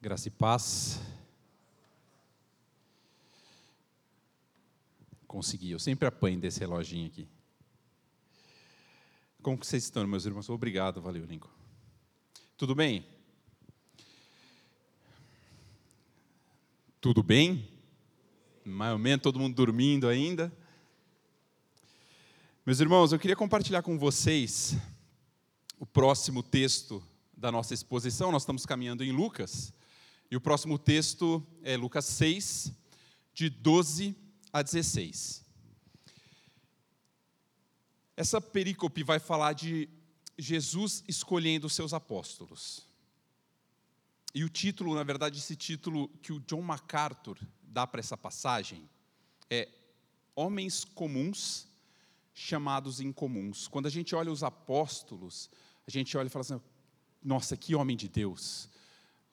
[0.00, 1.00] Graça e paz.
[5.26, 7.26] Consegui, eu sempre apanho desse reloginho aqui.
[9.42, 10.48] Como vocês estão, meus irmãos?
[10.50, 11.50] Obrigado, valeu, Lincoln.
[12.58, 13.06] Tudo bem?
[17.00, 17.66] Tudo bem?
[18.64, 20.52] Mais ou menos, todo mundo dormindo ainda.
[22.66, 24.76] Meus irmãos, eu queria compartilhar com vocês
[25.78, 27.02] o próximo texto
[27.34, 28.30] da nossa exposição.
[28.30, 29.72] Nós estamos caminhando em Lucas.
[30.30, 32.72] E o próximo texto é Lucas 6,
[33.32, 34.16] de 12
[34.52, 35.44] a 16.
[38.16, 39.88] Essa perícope vai falar de
[40.38, 42.86] Jesus escolhendo seus apóstolos.
[44.34, 48.88] E o título, na verdade, esse título que o John MacArthur dá para essa passagem
[49.48, 49.68] é
[50.34, 51.68] Homens Comuns
[52.34, 53.68] chamados incomuns.
[53.68, 55.48] Quando a gente olha os apóstolos,
[55.86, 56.60] a gente olha e fala assim:
[57.22, 58.68] nossa, que homem de Deus,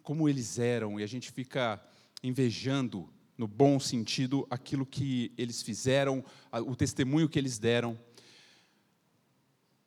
[0.04, 1.82] como eles eram, e a gente fica
[2.22, 7.98] invejando, no bom sentido, aquilo que eles fizeram, o testemunho que eles deram.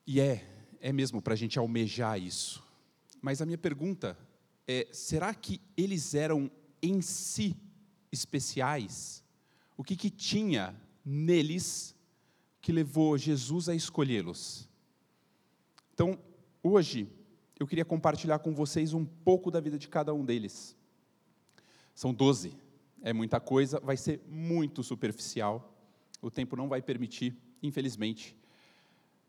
[0.06, 0.44] E é,
[0.80, 2.64] é mesmo para a gente almejar isso.
[3.20, 4.18] Mas a minha pergunta
[4.66, 6.50] é: será que eles eram
[6.82, 7.54] em si
[8.10, 9.22] especiais?
[9.76, 10.74] O que, que tinha
[11.04, 11.94] neles
[12.60, 14.68] que levou Jesus a escolhê-los?
[15.92, 16.18] Então,
[16.62, 17.08] hoje,
[17.58, 20.76] eu queria compartilhar com vocês um pouco da vida de cada um deles.
[21.94, 22.56] São doze,
[23.02, 25.74] é muita coisa, vai ser muito superficial,
[26.20, 28.36] o tempo não vai permitir, infelizmente.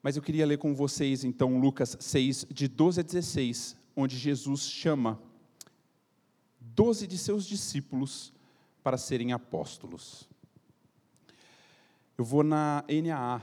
[0.04, 4.62] Mas eu queria ler com vocês, então, Lucas 6, de 12 a 16, onde Jesus
[4.62, 5.20] chama
[6.60, 8.34] doze de seus discípulos
[8.84, 10.30] para serem apóstolos.
[12.18, 13.42] Eu vou na NAA,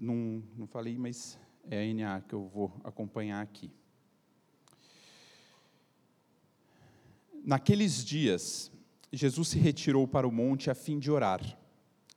[0.00, 1.38] não, não falei, mas
[1.70, 3.70] é a NAA que eu vou acompanhar aqui.
[7.44, 8.70] Naqueles dias,
[9.12, 11.40] Jesus se retirou para o monte a fim de orar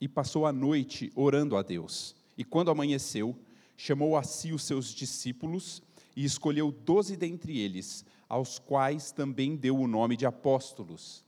[0.00, 2.14] e passou a noite orando a Deus.
[2.38, 3.36] E quando amanheceu,
[3.76, 5.82] chamou a si os seus discípulos
[6.14, 11.24] e escolheu doze dentre eles, aos quais também deu o nome de apóstolos: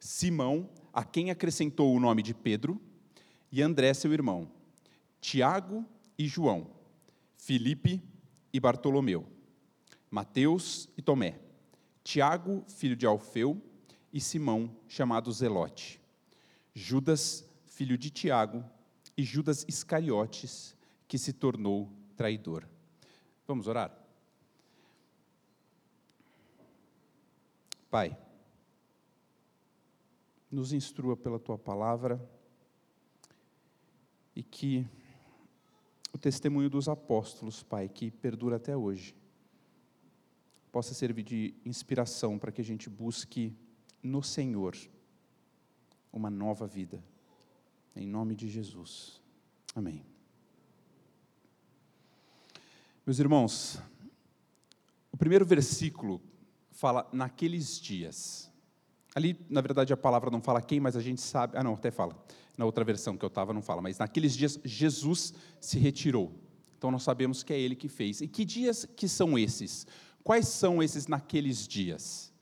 [0.00, 2.80] Simão, a quem acrescentou o nome de Pedro,
[3.52, 4.50] e André, seu irmão,
[5.20, 5.84] Tiago
[6.18, 6.66] e João,
[7.36, 8.02] Filipe
[8.52, 9.24] e Bartolomeu,
[10.10, 11.45] Mateus e Tomé
[12.06, 13.60] Tiago, filho de Alfeu,
[14.12, 16.00] e Simão, chamado Zelote,
[16.72, 18.64] Judas, filho de Tiago,
[19.16, 20.76] e Judas Iscariotes,
[21.08, 22.64] que se tornou traidor.
[23.44, 23.92] Vamos orar?
[27.90, 28.16] Pai,
[30.48, 32.24] nos instrua pela tua palavra
[34.32, 34.86] e que
[36.12, 39.12] o testemunho dos apóstolos, Pai, que perdura até hoje,
[40.76, 43.56] possa servir de inspiração para que a gente busque
[44.02, 44.76] no Senhor
[46.12, 47.02] uma nova vida.
[47.96, 49.22] Em nome de Jesus.
[49.74, 50.04] Amém.
[53.06, 53.80] Meus irmãos,
[55.10, 56.20] o primeiro versículo
[56.72, 58.52] fala naqueles dias.
[59.14, 61.56] Ali, na verdade, a palavra não fala quem, mas a gente sabe.
[61.56, 62.22] Ah, não, até fala.
[62.54, 63.80] Na outra versão que eu estava, não fala.
[63.80, 66.38] Mas naqueles dias, Jesus se retirou.
[66.76, 68.20] Então nós sabemos que é Ele que fez.
[68.20, 69.86] E que dias que são esses?
[70.26, 72.32] Quais são esses naqueles dias?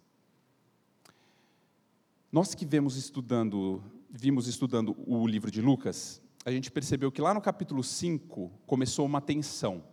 [2.33, 7.35] Nós que vemos estudando, vimos estudando o livro de Lucas, a gente percebeu que lá
[7.35, 9.85] no capítulo 5 começou uma tensão.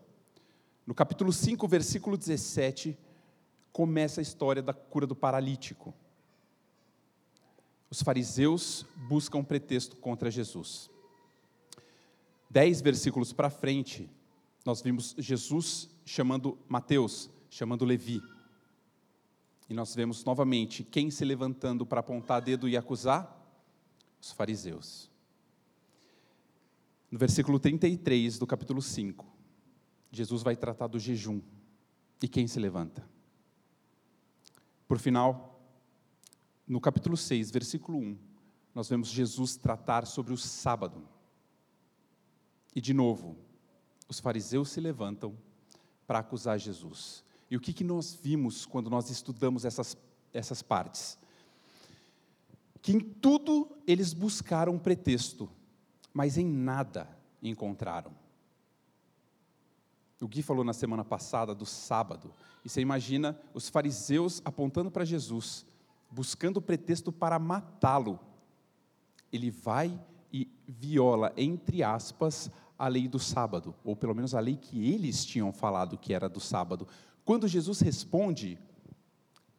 [0.88, 2.98] No capítulo 5, versículo 17,
[3.74, 5.94] começa a história da cura do paralítico.
[7.90, 10.90] Os fariseus buscam pretexto contra Jesus.
[12.50, 14.10] Dez versículos para frente,
[14.66, 18.24] nós vimos Jesus chamando Mateus chamando Levi.
[19.70, 23.38] E nós vemos novamente quem se levantando para apontar dedo e acusar?
[24.20, 25.12] Os fariseus.
[27.12, 29.28] No versículo 33 do capítulo 5,
[30.12, 31.42] Jesus vai tratar do jejum.
[32.24, 33.08] E quem se levanta?
[34.88, 35.62] Por final,
[36.68, 38.18] no capítulo 6, versículo 1,
[38.74, 41.06] nós vemos Jesus tratar sobre o sábado.
[42.74, 43.36] E de novo,
[44.08, 45.38] os fariseus se levantam
[46.08, 47.24] para acusar Jesus.
[47.52, 49.98] E o que, que nós vimos quando nós estudamos essas,
[50.34, 51.18] essas partes?
[52.82, 55.52] Que em tudo eles buscaram pretexto,
[56.14, 57.10] mas em nada
[57.44, 58.14] encontraram.
[60.22, 62.34] O Gui falou na semana passada do sábado,
[62.64, 65.66] e você imagina os fariseus apontando para Jesus,
[66.10, 68.18] buscando pretexto para matá-lo.
[69.30, 70.00] Ele vai
[70.32, 75.26] e viola, entre aspas, a lei do sábado, ou pelo menos a lei que eles
[75.26, 76.88] tinham falado que era do sábado,
[77.24, 78.58] quando Jesus responde,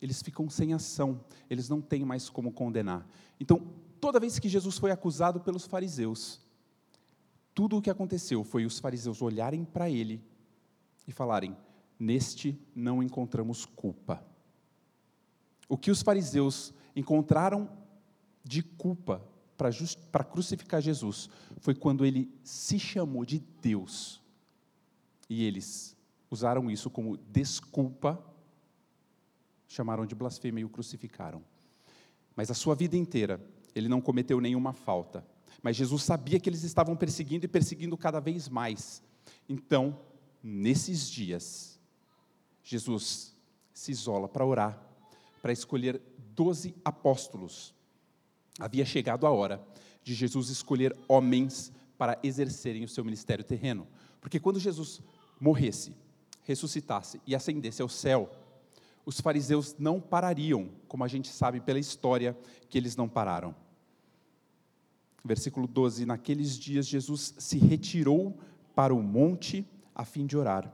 [0.01, 3.07] eles ficam sem ação, eles não têm mais como condenar.
[3.39, 3.63] Então,
[4.01, 6.41] toda vez que Jesus foi acusado pelos fariseus,
[7.55, 10.21] tudo o que aconteceu foi os fariseus olharem para ele
[11.07, 11.57] e falarem:
[11.99, 14.25] Neste não encontramos culpa.
[15.69, 17.71] O que os fariseus encontraram
[18.45, 19.23] de culpa
[19.57, 24.21] para crucificar Jesus foi quando ele se chamou de Deus.
[25.31, 25.97] E eles
[26.33, 28.23] usaram isso como desculpa,
[29.69, 31.43] chamaram de blasfêmia e o crucificaram.
[32.35, 33.41] Mas a sua vida inteira,
[33.75, 35.25] ele não cometeu nenhuma falta.
[35.63, 39.03] Mas Jesus sabia que eles estavam perseguindo e perseguindo cada vez mais.
[39.49, 39.99] Então,
[40.43, 41.79] nesses dias,
[42.65, 43.37] Jesus
[43.73, 44.83] se isola para orar,
[45.41, 46.01] para escolher
[46.35, 47.75] doze apóstolos.
[48.59, 49.63] Havia chegado a hora
[50.03, 53.87] de Jesus escolher homens para exercerem o seu ministério terreno.
[54.21, 55.01] Porque quando Jesus
[55.39, 55.95] morresse,
[56.43, 58.31] ressuscitasse e ascendesse ao céu,
[59.05, 62.37] os fariseus não parariam, como a gente sabe pela história
[62.69, 63.55] que eles não pararam.
[65.25, 68.39] Versículo 12: Naqueles dias Jesus se retirou
[68.75, 70.73] para o monte a fim de orar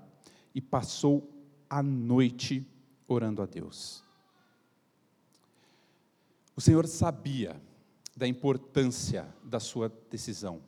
[0.55, 1.29] e passou
[1.69, 2.67] a noite
[3.06, 4.03] orando a Deus.
[6.56, 7.61] O Senhor sabia
[8.17, 10.61] da importância da sua decisão.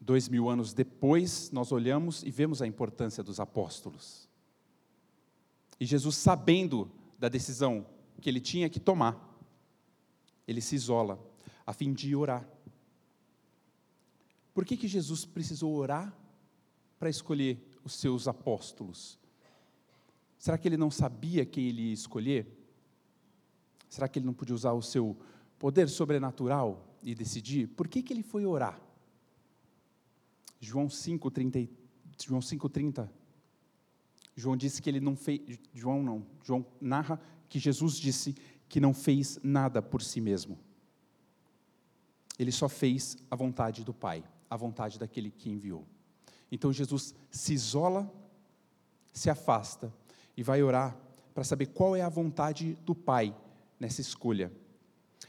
[0.00, 4.28] Dois mil anos depois, nós olhamos e vemos a importância dos apóstolos.
[5.78, 7.86] E Jesus, sabendo da decisão
[8.20, 9.28] que ele tinha que tomar,
[10.46, 11.18] ele se isola
[11.66, 12.48] a fim de orar.
[14.52, 16.14] Por que, que Jesus precisou orar
[16.98, 19.18] para escolher os seus apóstolos?
[20.38, 22.46] Será que ele não sabia quem ele ia escolher?
[23.88, 25.16] Será que ele não podia usar o seu
[25.58, 27.68] poder sobrenatural e decidir?
[27.68, 28.80] Por que, que ele foi orar?
[30.60, 31.68] João 5,30.
[32.22, 33.08] João 5,30.
[34.36, 35.40] João disse que ele não fez.
[35.72, 36.26] João não.
[36.44, 38.34] João narra que Jesus disse
[38.68, 40.58] que não fez nada por si mesmo.
[42.38, 45.86] Ele só fez a vontade do Pai, a vontade daquele que enviou.
[46.52, 48.10] Então Jesus se isola,
[49.12, 49.92] se afasta
[50.36, 50.96] e vai orar
[51.34, 53.36] para saber qual é a vontade do Pai
[53.78, 54.52] nessa escolha.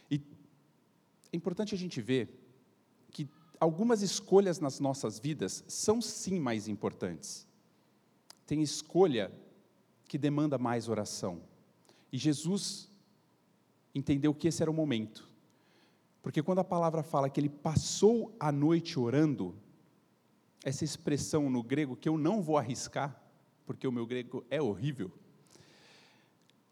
[0.10, 0.22] E
[1.31, 2.41] é importante a gente ver
[3.62, 7.48] algumas escolhas nas nossas vidas são sim mais importantes.
[8.48, 9.31] Tem escolha
[10.06, 11.44] que demanda mais oração.
[12.12, 12.90] E Jesus
[13.94, 15.30] entendeu que esse era o momento.
[16.24, 19.56] Porque quando a palavra fala que ele passou a noite orando,
[20.64, 23.16] essa expressão no grego que eu não vou arriscar,
[23.64, 25.12] porque o meu grego é horrível,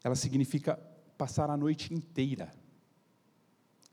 [0.02, 0.76] ela significa
[1.16, 2.52] passar a noite inteira.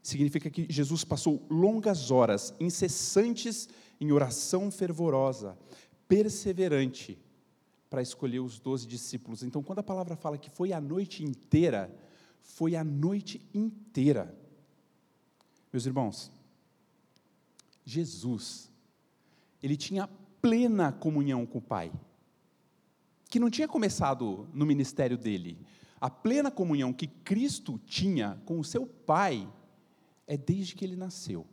[0.08, 3.68] Significa que Jesus passou longas horas, incessantes
[4.00, 5.58] em oração fervorosa,
[6.08, 7.20] perseverante,
[7.90, 9.44] para escolher os doze discípulos.
[9.44, 11.94] Então, quando a palavra fala que foi a noite inteira,
[12.42, 14.34] foi a noite inteira.
[15.74, 16.32] Meus irmãos,
[17.84, 18.72] Jesus,
[19.62, 20.08] ele tinha
[20.42, 21.92] plena comunhão com o Pai,
[23.30, 25.60] que não tinha começado no ministério dele,
[26.00, 29.46] a plena comunhão que Cristo tinha com o seu Pai
[30.28, 31.48] é desde que ele nasceu.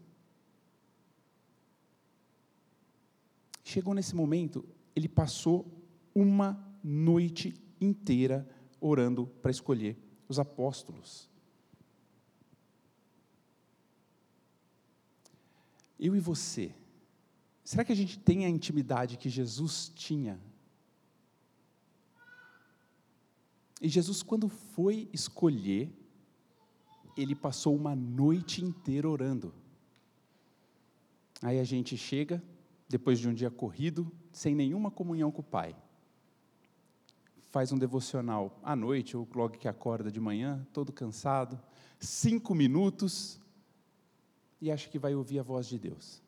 [3.62, 5.66] Chegou nesse momento, ele passou
[6.14, 8.46] uma noite inteira
[8.80, 9.96] orando para escolher
[10.28, 11.30] os apóstolos.
[15.98, 16.74] Eu e você,
[17.64, 20.38] será que a gente tem a intimidade que Jesus tinha
[23.84, 25.92] E Jesus, quando foi escolher,
[27.16, 29.54] ele passou uma noite inteira orando.
[31.42, 32.42] Aí a gente chega,
[32.88, 35.76] depois de um dia corrido, sem nenhuma comunhão com o Pai.
[37.50, 41.60] Faz um devocional à noite, ou logo que acorda de manhã, todo cansado,
[42.00, 43.40] cinco minutos,
[44.60, 46.22] e acha que vai ouvir a voz de Deus.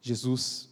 [0.00, 0.68] Jesus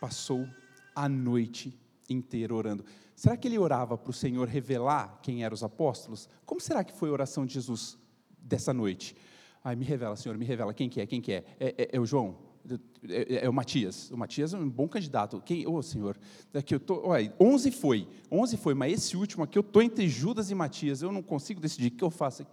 [0.00, 0.48] passou
[0.94, 1.76] a noite
[2.08, 2.84] inteira orando.
[3.14, 6.28] Será que ele orava para o Senhor revelar quem eram os apóstolos?
[6.46, 7.98] Como será que foi a oração de Jesus
[8.38, 9.14] dessa noite?
[9.62, 11.44] Ai, me revela, Senhor, me revela quem que é, quem que é?
[11.58, 12.36] É, é, é o João?
[13.08, 14.10] É, é, é, o Matias.
[14.10, 15.40] O Matias é um bom candidato.
[15.40, 15.66] Quem?
[15.66, 16.18] Ô, oh, Senhor,
[16.52, 18.08] daqui eu tô, olha, 11 foi.
[18.30, 21.02] 11 foi, mas esse último aqui eu tô entre Judas e Matias.
[21.02, 22.46] Eu não consigo decidir o que eu faço.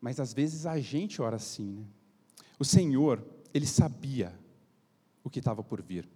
[0.00, 1.84] Mas às vezes a gente ora assim, né?
[2.58, 4.32] O Senhor, ele sabia
[5.22, 6.08] o que estava por vir.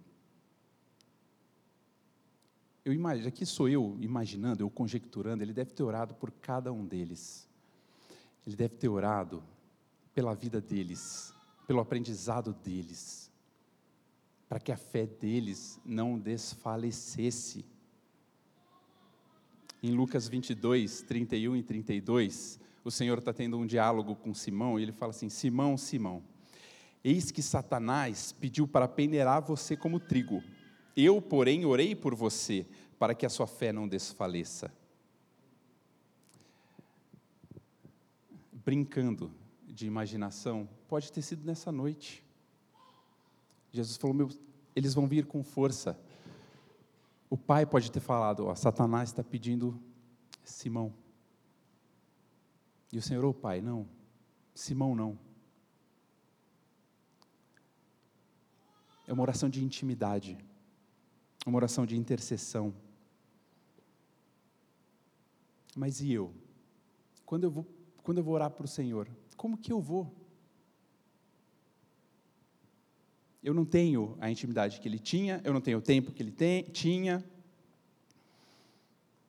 [2.83, 6.85] Eu imagino, aqui sou eu imaginando, eu conjecturando, ele deve ter orado por cada um
[6.85, 7.47] deles.
[8.47, 9.43] Ele deve ter orado
[10.13, 11.33] pela vida deles,
[11.67, 13.29] pelo aprendizado deles.
[14.47, 17.63] para que a fé deles não desfalecesse.
[19.81, 24.83] Em Lucas 22, 31 e 32, o Senhor está tendo um diálogo com Simão e
[24.83, 26.23] ele fala assim: Simão, Simão,
[27.03, 30.43] eis que Satanás pediu para peneirar você como trigo.
[31.01, 32.65] Eu, porém, orei por você,
[32.97, 34.69] para que a sua fé não desfaleça.
[38.51, 39.31] Brincando
[39.65, 42.23] de imaginação, pode ter sido nessa noite.
[43.71, 44.29] Jesus falou: Meu,
[44.75, 45.97] eles vão vir com força.
[47.29, 49.79] O pai pode ter falado: ó, Satanás está pedindo
[50.43, 50.93] Simão.
[52.91, 53.87] E o Senhor, ô pai, não,
[54.53, 55.17] Simão não.
[59.07, 60.37] É uma oração de intimidade,
[61.45, 62.73] uma oração de intercessão.
[65.75, 66.33] Mas e eu?
[67.25, 67.67] Quando eu vou,
[68.03, 70.13] quando eu vou orar para o Senhor, como que eu vou?
[73.41, 76.31] Eu não tenho a intimidade que ele tinha, eu não tenho o tempo que ele
[76.31, 77.23] tem, tinha,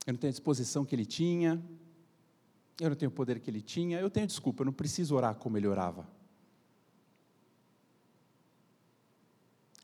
[0.07, 1.63] eu não tenho a disposição que ele tinha,
[2.81, 5.37] eu não tenho o poder que ele tinha, eu tenho desculpa, eu não preciso orar
[5.37, 6.09] como ele orava.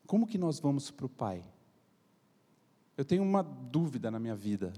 [0.05, 1.43] Como que nós vamos para o Pai?
[2.97, 4.73] Eu tenho uma dúvida na minha vida.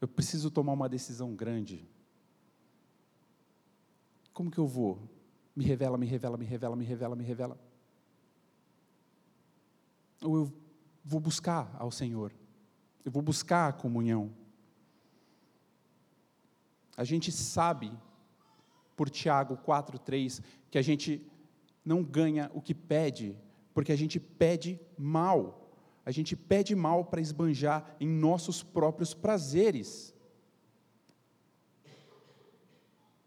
[0.00, 1.86] Eu preciso tomar uma decisão grande.
[4.32, 4.98] Como que eu vou?
[5.54, 7.58] Me revela, me revela, me revela, me revela, me revela
[10.22, 10.52] ou eu
[11.04, 12.32] vou buscar ao Senhor,
[13.04, 14.32] eu vou buscar a comunhão.
[16.96, 17.92] A gente sabe,
[18.96, 21.26] por Tiago 4,3, que a gente
[21.84, 23.36] não ganha o que pede,
[23.74, 25.61] porque a gente pede mal.
[26.04, 30.14] A gente pede mal para esbanjar em nossos próprios prazeres.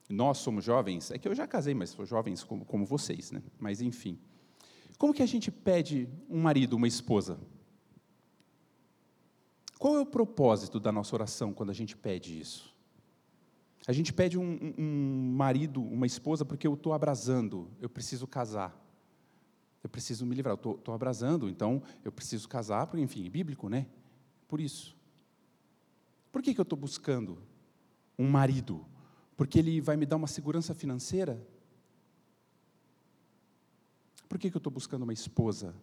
[0.09, 3.41] Nós somos jovens, é que eu já casei, mas sou jovens como, como vocês, né?
[3.59, 4.19] Mas enfim.
[4.97, 7.39] Como que a gente pede um marido, uma esposa?
[9.79, 12.73] Qual é o propósito da nossa oração quando a gente pede isso?
[13.87, 18.84] A gente pede um, um marido, uma esposa, porque eu estou abrasando, eu preciso casar.
[19.85, 23.69] Eu preciso me livrar, eu estou abrasando, então eu preciso casar, porque, enfim, é bíblico,
[23.69, 23.85] né?
[24.47, 24.97] Por isso.
[26.31, 27.37] Por que, que eu estou buscando
[28.17, 28.83] um marido?
[29.37, 31.39] Porque ele vai me dar uma segurança financeira?
[34.27, 35.75] Por que, que eu estou buscando uma esposa?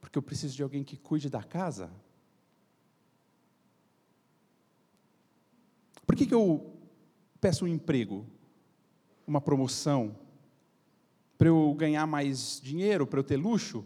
[0.00, 1.88] Porque eu preciso de alguém que cuide da casa?
[6.04, 6.76] Por que, que eu
[7.40, 8.26] peço um emprego,
[9.24, 10.18] uma promoção?
[11.40, 13.82] Para eu ganhar mais dinheiro, para eu ter luxo?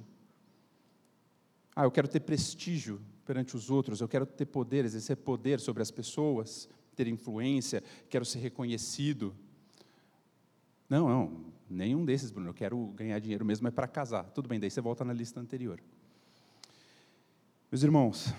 [1.72, 5.80] Ah, eu quero ter prestígio perante os outros, eu quero ter poder, exercer poder sobre
[5.80, 7.80] as pessoas, ter influência,
[8.10, 9.32] quero ser reconhecido.
[10.90, 12.50] Não, não, nenhum desses, Bruno.
[12.50, 14.24] Eu quero ganhar dinheiro mesmo, é para casar.
[14.30, 15.80] Tudo bem, daí você volta na lista anterior.
[17.70, 18.34] Meus irmãos,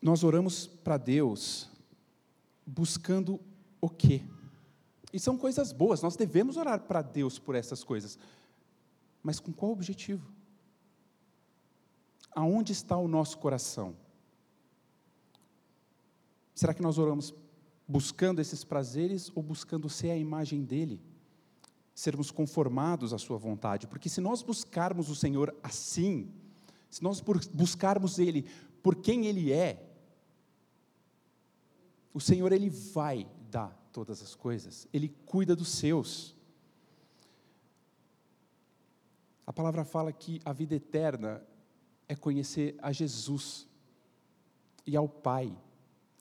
[0.00, 1.68] nós oramos para Deus
[2.64, 3.40] buscando
[3.80, 4.22] o quê?
[5.12, 8.18] E são coisas boas, nós devemos orar para Deus por essas coisas.
[9.22, 10.30] Mas com qual objetivo?
[12.32, 13.96] Aonde está o nosso coração?
[16.54, 17.34] Será que nós oramos
[17.88, 21.00] buscando esses prazeres ou buscando ser a imagem dele?
[21.94, 26.30] Sermos conformados à sua vontade, porque se nós buscarmos o Senhor assim,
[26.88, 27.20] se nós
[27.52, 28.48] buscarmos ele
[28.82, 29.86] por quem ele é,
[32.14, 36.34] o Senhor ele vai dar todas as coisas, ele cuida dos seus.
[39.46, 41.42] A palavra fala que a vida eterna
[42.08, 43.66] é conhecer a Jesus
[44.86, 45.56] e ao Pai.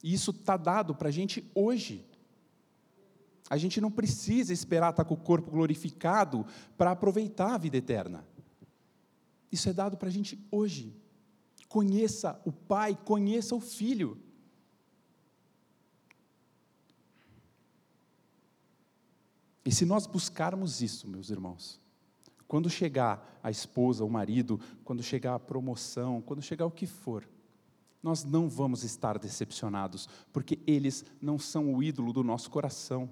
[0.03, 2.05] E isso está dado para a gente hoje.
[3.49, 6.45] A gente não precisa esperar estar tá com o corpo glorificado
[6.77, 8.25] para aproveitar a vida eterna.
[9.51, 10.95] Isso é dado para a gente hoje.
[11.67, 14.17] Conheça o Pai, conheça o Filho.
[19.69, 21.79] E se nós buscarmos isso, meus irmãos,
[22.47, 27.29] quando chegar a esposa, o marido, quando chegar a promoção, quando chegar o que for,
[28.01, 33.07] nós não vamos estar decepcionados, porque eles não são o ídolo do nosso coração.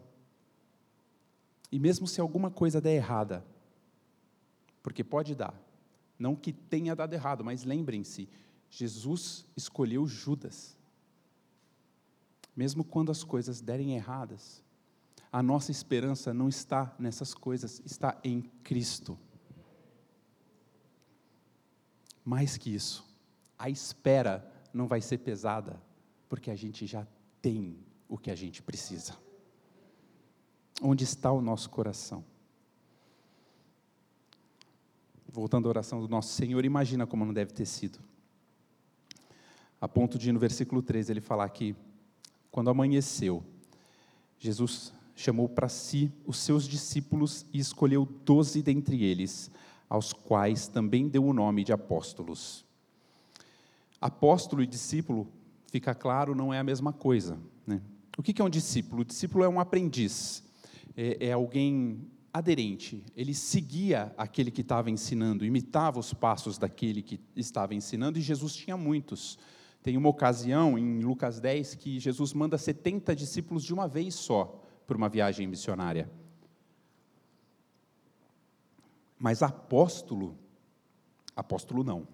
[1.72, 3.46] E mesmo se alguma coisa der errada,
[4.82, 5.54] porque pode dar,
[6.18, 8.28] não que tenha dado errado, mas lembrem-se,
[8.68, 10.76] Jesus escolheu Judas.
[12.56, 14.66] Mesmo quando as coisas derem erradas,
[15.32, 19.18] a nossa esperança não está nessas coisas, está em Cristo.
[22.24, 23.06] Mais que isso,
[23.58, 25.82] a espera não vai ser pesada,
[26.28, 27.08] porque a gente já
[27.42, 29.16] tem o que a gente precisa.
[30.82, 32.24] Onde está o nosso coração?
[35.38, 38.00] voltando à oração do nosso Senhor, imagina como não deve ter sido.
[39.80, 41.76] A ponto de, no versículo 3, ele falar que,
[42.50, 43.44] quando amanheceu,
[44.40, 49.50] Jesus chamou para si os seus discípulos e escolheu doze dentre eles,
[49.90, 52.64] aos quais também deu o nome de apóstolos.
[54.00, 55.28] Apóstolo e discípulo,
[55.72, 57.40] fica claro, não é a mesma coisa.
[57.66, 57.82] Né?
[58.16, 59.02] O que é um discípulo?
[59.02, 60.44] O discípulo é um aprendiz,
[60.96, 62.00] é, é alguém
[62.32, 68.22] aderente, ele seguia aquele que estava ensinando, imitava os passos daquele que estava ensinando, e
[68.22, 69.40] Jesus tinha muitos.
[69.82, 74.62] Tem uma ocasião em Lucas 10 que Jesus manda 70 discípulos de uma vez só
[74.88, 76.10] para uma viagem missionária.
[79.20, 80.38] Mas apóstolo,
[81.36, 82.08] apóstolo não.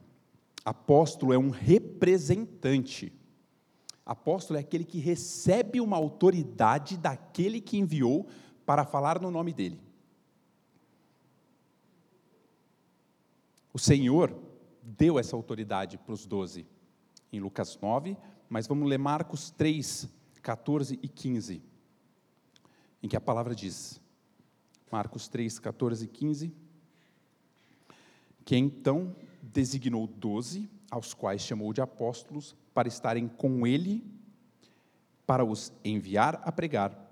[0.65, 3.13] Apóstolo é um representante.
[4.05, 8.27] Apóstolo é aquele que recebe uma autoridade daquele que enviou
[8.65, 9.79] para falar no nome dele.
[13.73, 14.35] O Senhor
[14.81, 16.65] deu essa autoridade para os doze
[17.31, 18.15] em Lucas 9,
[18.49, 20.07] mas vamos ler Marcos 3,
[20.41, 21.63] 14 e 15,
[23.03, 24.01] em que a palavra diz,
[24.89, 26.53] Marcos 3, 14 e 15,
[28.45, 34.03] que então designou doze, aos quais chamou de apóstolos, para estarem com ele,
[35.25, 37.03] para os enviar a pregar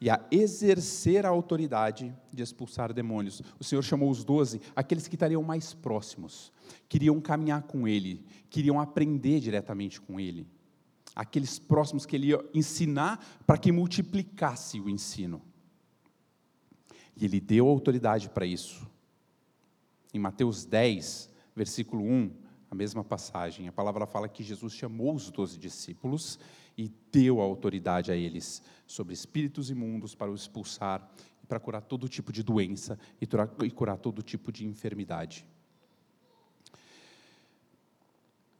[0.00, 3.42] e a exercer a autoridade de expulsar demônios.
[3.58, 6.52] O Senhor chamou os doze, aqueles que estariam mais próximos,
[6.88, 10.46] queriam caminhar com Ele, queriam aprender diretamente com Ele.
[11.18, 15.42] Aqueles próximos que Ele ia ensinar para que multiplicasse o ensino.
[17.16, 18.88] E Ele deu autoridade para isso.
[20.14, 22.30] Em Mateus 10, versículo 1,
[22.70, 26.38] a mesma passagem, a palavra fala que Jesus chamou os doze discípulos
[26.76, 31.10] e deu a autoridade a eles sobre espíritos imundos para os expulsar
[31.48, 35.46] para curar todo tipo de doença e curar todo tipo de enfermidade.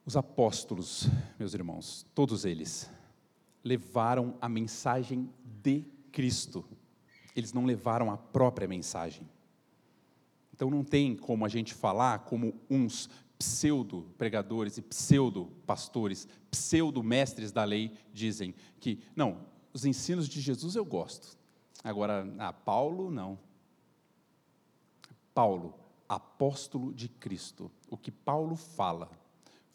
[0.09, 1.07] Os apóstolos,
[1.39, 2.91] meus irmãos, todos eles,
[3.63, 5.29] levaram a mensagem
[5.63, 6.65] de Cristo.
[7.37, 9.29] Eles não levaram a própria mensagem.
[10.51, 17.93] Então não tem como a gente falar como uns pseudo-pregadores e pseudo-pastores, pseudo-mestres da lei
[18.11, 19.43] dizem que, não,
[19.75, 21.37] os ensinos de Jesus eu gosto.
[21.85, 23.39] Agora, a Paulo, não.
[25.35, 25.75] Paulo,
[26.09, 27.71] apóstolo de Cristo.
[27.91, 29.11] O que Paulo fala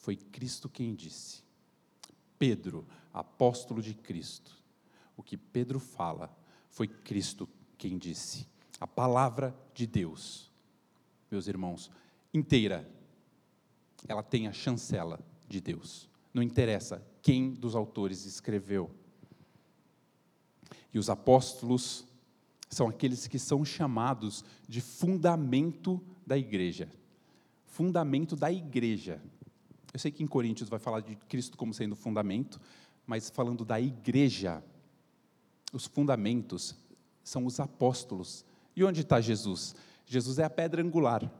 [0.04, 1.42] foi Cristo quem disse.
[2.38, 4.52] Pedro, apóstolo de Cristo.
[5.16, 6.30] O que Pedro fala
[6.68, 8.46] foi Cristo quem disse.
[8.82, 10.52] A palavra de Deus,
[11.32, 11.89] meus irmãos,
[12.34, 12.86] inteira
[14.06, 16.10] ela tem a chancela de Deus.
[16.34, 18.92] Não interessa quem dos autores escreveu.
[20.94, 22.06] E os apóstolos
[22.70, 26.92] são aqueles que são chamados de fundamento da igreja.
[27.66, 29.22] Fundamento da igreja.
[29.93, 32.60] Eu sei que em Coríntios vai falar de Cristo como sendo fundamento,
[33.06, 34.63] mas falando da igreja,
[35.71, 36.75] os fundamentos
[37.23, 38.43] são os apóstolos.
[38.75, 39.75] E onde está Jesus?
[40.06, 41.32] Jesus é a pedra angular.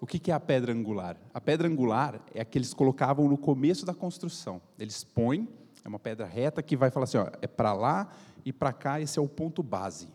[0.00, 1.16] O que é a pedra angular?
[1.32, 4.60] A pedra angular é a que eles colocavam no começo da construção.
[4.78, 5.48] Eles põem,
[5.84, 8.12] é uma pedra reta que vai falar assim: ó, é para lá
[8.44, 10.08] e para cá, esse é o ponto base.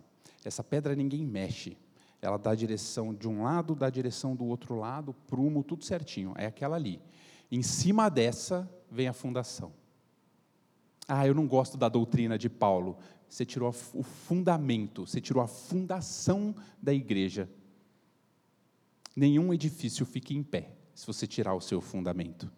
[0.44, 1.78] Essa pedra ninguém mexe.
[2.24, 5.84] Ela dá a direção de um lado, dá a direção do outro lado, prumo, tudo
[5.84, 6.34] certinho.
[6.38, 7.02] É aquela ali.
[7.52, 9.72] Em cima dessa vem a fundação.
[11.08, 12.98] Ah, eu não gosto da doutrina de Paulo.
[13.28, 17.50] Você tirou o fundamento, você tirou a fundação da igreja
[19.16, 22.52] nenhum edifício fique em pé se você tirar o seu fundamento.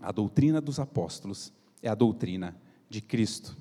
[0.00, 2.56] A doutrina dos apóstolos é a doutrina
[2.88, 3.56] de Cristo.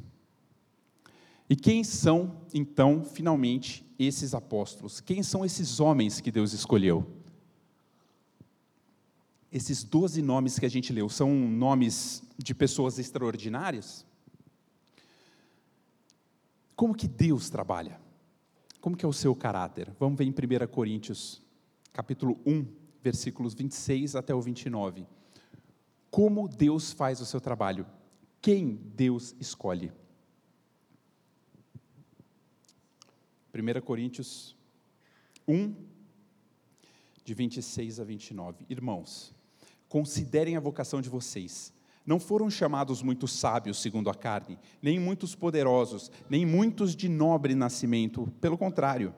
[1.52, 5.02] E quem são, então, finalmente, esses apóstolos?
[5.02, 7.06] Quem são esses homens que Deus escolheu?
[9.52, 14.06] Esses doze nomes que a gente leu são nomes de pessoas extraordinárias?
[16.74, 18.00] Como que Deus trabalha?
[18.80, 19.94] Como que é o seu caráter?
[20.00, 21.42] Vamos ver em 1 Coríntios,
[21.92, 22.66] capítulo 1,
[23.04, 25.06] versículos 26 até o 29.
[26.10, 27.86] Como Deus faz o seu trabalho?
[28.42, 29.92] Quem Deus escolhe?
[33.54, 34.56] 1 Coríntios
[35.48, 35.74] 1,
[37.24, 38.66] de 26 a 29.
[38.70, 39.34] Irmãos,
[39.88, 41.74] considerem a vocação de vocês
[42.06, 47.54] não foram chamados muitos sábios segundo a carne, nem muitos poderosos, nem muitos de nobre
[47.54, 48.32] nascimento.
[48.42, 49.14] Pelo contrário,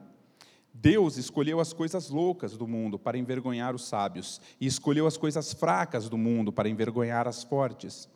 [0.72, 5.52] Deus escolheu as coisas loucas do mundo para envergonhar os sábios, e escolheu as coisas
[5.52, 8.08] fracas do mundo para envergonhar as fortes.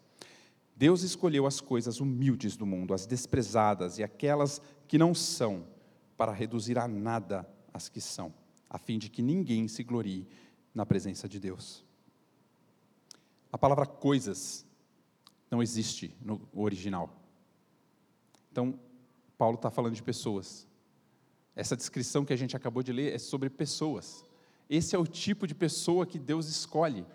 [0.76, 5.64] Deus escolheu as coisas humildes do mundo, as desprezadas e aquelas que não são,
[6.18, 8.34] para reduzir a nada as que são,
[8.68, 10.26] a fim de que ninguém se glorie
[10.74, 11.84] na presença de Deus.
[13.52, 14.66] A palavra coisas
[15.48, 17.22] não existe no original.
[18.50, 18.78] Então,
[19.38, 20.66] Paulo está falando de pessoas.
[21.54, 24.24] Essa descrição que a gente acabou de ler é sobre pessoas.
[24.68, 27.06] Esse é o tipo de pessoa que Deus escolhe.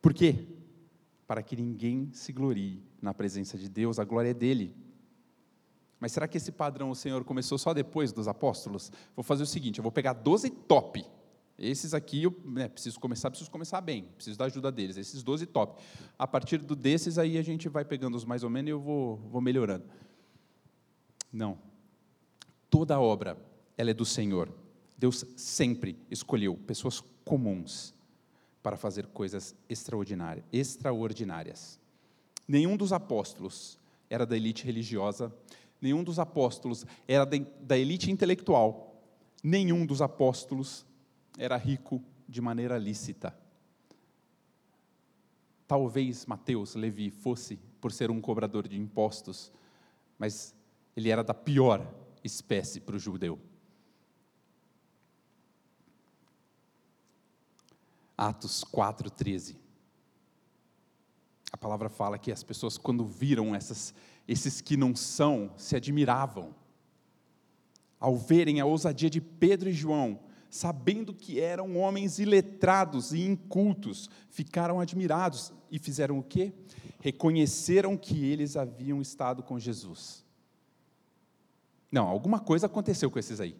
[0.00, 0.46] Por quê?
[1.26, 4.74] Para que ninguém se glorie na presença de Deus, a glória é dele.
[5.98, 8.92] Mas será que esse padrão o Senhor começou só depois dos apóstolos?
[9.14, 11.04] Vou fazer o seguinte: eu vou pegar 12 top.
[11.58, 14.98] Esses aqui eu né, preciso começar, preciso começar bem, preciso da ajuda deles.
[14.98, 15.82] Esses 12 top.
[16.18, 18.80] A partir do desses aí a gente vai pegando os mais ou menos e eu
[18.80, 19.84] vou, vou melhorando.
[21.32, 21.58] Não.
[22.68, 23.38] Toda obra
[23.76, 24.52] ela é do Senhor.
[24.98, 27.94] Deus sempre escolheu pessoas comuns
[28.62, 30.44] para fazer coisas extraordinárias.
[30.52, 31.78] extraordinárias.
[32.46, 33.78] Nenhum dos apóstolos
[34.08, 35.34] era da elite religiosa,
[35.80, 39.02] nenhum dos apóstolos era da elite intelectual,
[39.42, 40.86] nenhum dos apóstolos
[41.38, 43.36] era rico de maneira lícita.
[45.66, 49.52] Talvez Mateus, Levi, fosse por ser um cobrador de impostos,
[50.18, 50.54] mas
[50.96, 51.86] ele era da pior
[52.22, 53.38] espécie para o judeu.
[58.16, 59.56] Atos 4,13.
[61.52, 63.94] A palavra fala que as pessoas, quando viram essas,
[64.26, 66.54] esses que não são, se admiravam.
[67.98, 74.10] Ao verem a ousadia de Pedro e João, sabendo que eram homens iletrados e incultos,
[74.30, 76.52] ficaram admirados e fizeram o quê?
[77.00, 80.24] Reconheceram que eles haviam estado com Jesus.
[81.90, 83.56] Não, alguma coisa aconteceu com esses aí.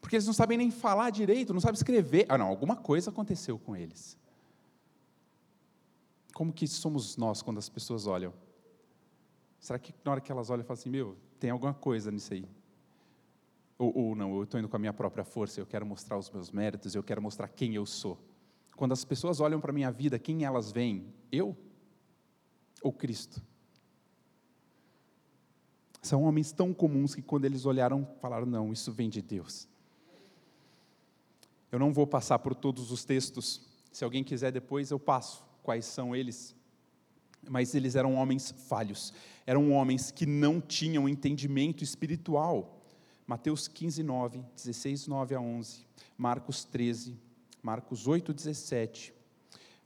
[0.00, 2.26] Porque eles não sabem nem falar direito, não sabem escrever.
[2.28, 4.18] Ah, não, alguma coisa aconteceu com eles.
[6.34, 8.32] Como que somos nós quando as pessoas olham?
[9.64, 12.46] Será que na hora que elas olham, falam assim: meu, tem alguma coisa nisso aí?
[13.78, 16.30] Ou, ou não, eu estou indo com a minha própria força, eu quero mostrar os
[16.30, 18.20] meus méritos, eu quero mostrar quem eu sou.
[18.76, 21.10] Quando as pessoas olham para a minha vida, quem elas veem?
[21.32, 21.56] Eu
[22.82, 23.42] ou Cristo?
[26.02, 29.66] São homens tão comuns que quando eles olharam, falaram: não, isso vem de Deus.
[31.72, 33.66] Eu não vou passar por todos os textos.
[33.90, 36.54] Se alguém quiser depois, eu passo quais são eles.
[37.48, 39.12] Mas eles eram homens falhos,
[39.46, 42.82] eram homens que não tinham entendimento espiritual.
[43.26, 47.18] Mateus 15, 9, 16, 9 a 11, Marcos 13,
[47.62, 49.14] Marcos 8, 17,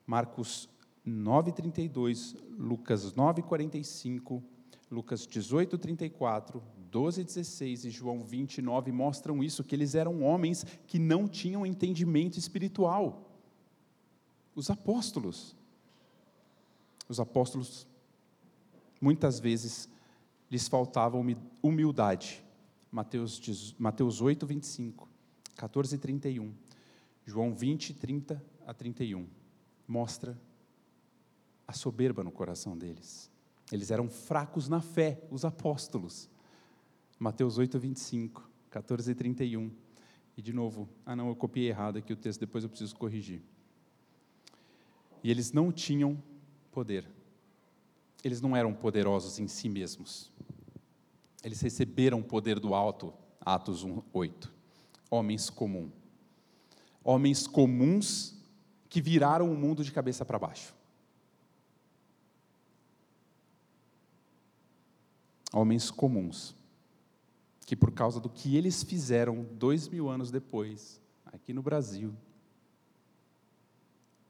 [0.05, 0.69] Marcos
[1.05, 4.43] 9, 32, Lucas 9, 45,
[4.91, 10.99] Lucas 18, 34, 12, 16 e João 29 mostram isso, que eles eram homens que
[10.99, 13.31] não tinham entendimento espiritual.
[14.55, 15.55] Os apóstolos.
[17.09, 17.87] Os apóstolos,
[19.01, 19.89] muitas vezes,
[20.51, 21.17] lhes faltava
[21.63, 22.45] humildade.
[22.91, 25.09] Mateus, Mateus 8, 25,
[25.57, 26.55] 14 31,
[27.27, 29.27] João 20, 30 a 31,
[29.87, 30.39] mostra
[31.67, 33.31] a soberba no coração deles.
[33.71, 36.31] Eles eram fracos na fé, os apóstolos.
[37.19, 39.71] Mateus 8, 25, 14 e 31.
[40.37, 43.43] E de novo, ah não, eu copiei errado aqui o texto, depois eu preciso corrigir.
[45.23, 46.23] E eles não tinham
[46.71, 47.09] poder.
[48.23, 50.31] Eles não eram poderosos em si mesmos.
[51.43, 54.53] Eles receberam poder do alto, Atos 1, 8.
[55.11, 55.93] Homens comuns.
[57.03, 58.37] Homens comuns
[58.89, 60.75] que viraram o mundo de cabeça para baixo.
[65.53, 66.55] Homens comuns
[67.69, 72.15] que por causa do que eles fizeram dois mil anos depois, aqui no Brasil,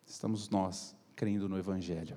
[0.04, 2.16] estamos nós crendo no Evangelho.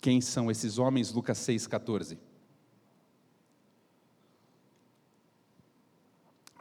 [0.00, 1.12] Quem são esses homens?
[1.12, 2.16] Lucas 6,14.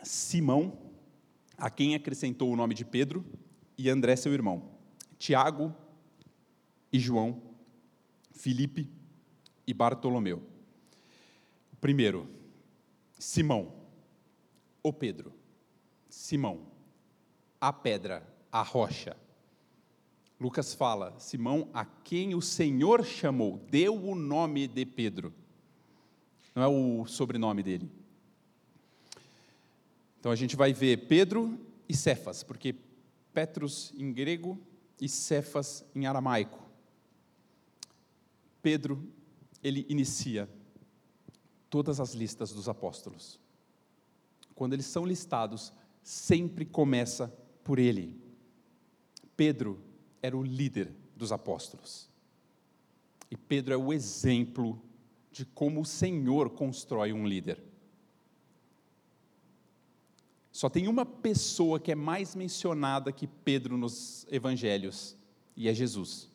[0.01, 0.75] Simão,
[1.55, 3.23] a quem acrescentou o nome de Pedro,
[3.77, 4.71] e André, seu irmão.
[5.19, 5.71] Tiago
[6.91, 7.43] e João,
[8.31, 8.91] Filipe
[9.67, 10.41] e Bartolomeu.
[11.79, 12.27] Primeiro,
[13.19, 13.71] Simão,
[14.81, 15.31] o Pedro.
[16.09, 16.65] Simão,
[17.61, 19.17] a pedra, a rocha.
[20.39, 25.33] Lucas fala, Simão, a quem o Senhor chamou, deu o nome de Pedro.
[26.55, 27.91] Não é o sobrenome dele.
[30.17, 32.73] Então a gente vai ver Pedro e Cefas, porque
[33.33, 34.57] Petrus em grego
[35.01, 36.63] e Cefas em aramaico.
[38.61, 39.05] Pedro,
[39.61, 40.49] ele inicia
[41.69, 43.37] todas as listas dos apóstolos.
[44.55, 47.27] Quando eles são listados, sempre começa
[47.61, 48.23] por ele.
[49.35, 49.79] Pedro
[50.21, 52.09] era o líder dos apóstolos.
[53.29, 54.81] E Pedro é o exemplo
[55.31, 57.61] de como o Senhor constrói um líder.
[60.51, 65.17] Só tem uma pessoa que é mais mencionada que Pedro nos evangelhos,
[65.55, 66.29] e é Jesus.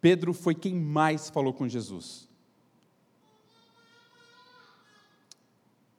[0.00, 2.26] Pedro foi quem mais falou com Jesus.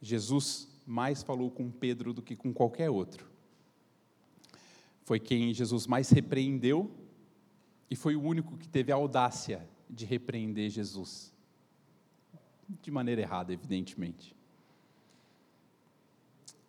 [0.02, 3.31] Jesus mais falou com Pedro do que com qualquer outro.
[5.12, 6.90] Foi quem Jesus mais repreendeu
[7.90, 11.34] e foi o único que teve a audácia de repreender Jesus.
[12.82, 14.34] De maneira errada, evidentemente.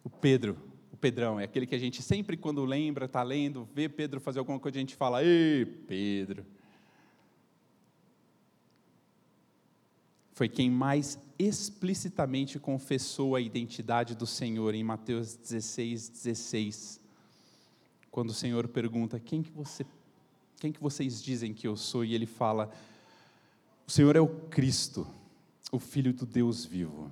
[0.03, 0.59] O Pedro,
[0.93, 4.41] o Pedrão, é aquele que a gente sempre, quando lembra, está lendo, vê Pedro fazer
[4.41, 6.45] alguma coisa, a gente fala: Ei, Pedro.
[10.33, 17.02] Foi quem mais explicitamente confessou a identidade do Senhor em Mateus 16, 16.
[18.13, 19.85] Quando o Senhor pergunta: Quem que você
[20.61, 22.05] quem que vocês dizem que eu sou?
[22.05, 22.71] E ele fala:
[23.85, 25.05] O Senhor é o Cristo,
[25.73, 27.11] o Filho do Deus vivo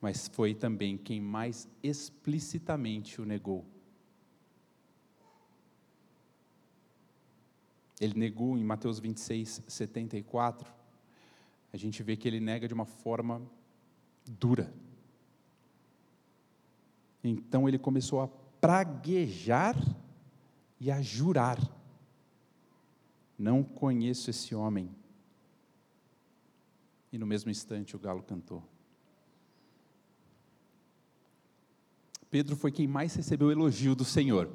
[0.00, 3.64] mas foi também quem mais explicitamente o negou.
[8.00, 10.72] Ele negou em Mateus 26, 74.
[11.72, 13.42] A gente vê que ele nega de uma forma
[14.24, 14.72] dura.
[17.24, 18.28] Então ele começou a
[18.60, 19.76] praguejar
[20.80, 21.58] e a jurar:
[23.38, 24.90] Não conheço esse homem.
[27.12, 28.62] E no mesmo instante o galo cantou.
[32.30, 34.50] Pedro foi quem mais recebeu elogio do Senhor,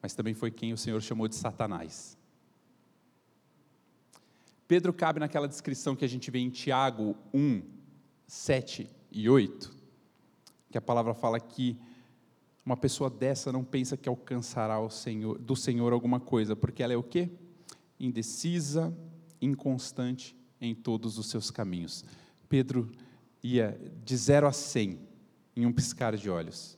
[0.00, 2.16] mas também foi quem o Senhor chamou de Satanás.
[4.66, 7.62] Pedro cabe naquela descrição que a gente vê em Tiago 1,
[8.26, 9.72] 7 e 8,
[10.70, 11.78] que a palavra fala que
[12.66, 16.96] uma pessoa dessa não pensa que alcançará Senhor, do Senhor alguma coisa, porque ela é
[16.96, 17.30] o quê?
[17.98, 18.92] Indecisa,
[19.40, 22.04] inconstante em todos os seus caminhos.
[22.48, 22.90] Pedro
[23.40, 24.98] ia de 0 a 100
[25.54, 26.76] em um piscar de olhos.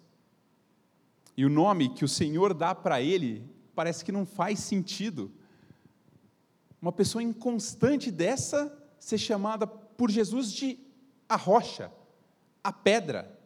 [1.34, 3.42] E o nome que o Senhor dá para ele
[3.74, 5.32] parece que não faz sentido.
[6.82, 10.78] Uma pessoa inconstante dessa ser chamada por Jesus de
[11.26, 11.90] a rocha,
[12.62, 13.38] a pedra,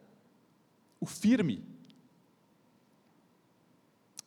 [0.99, 1.73] o firme.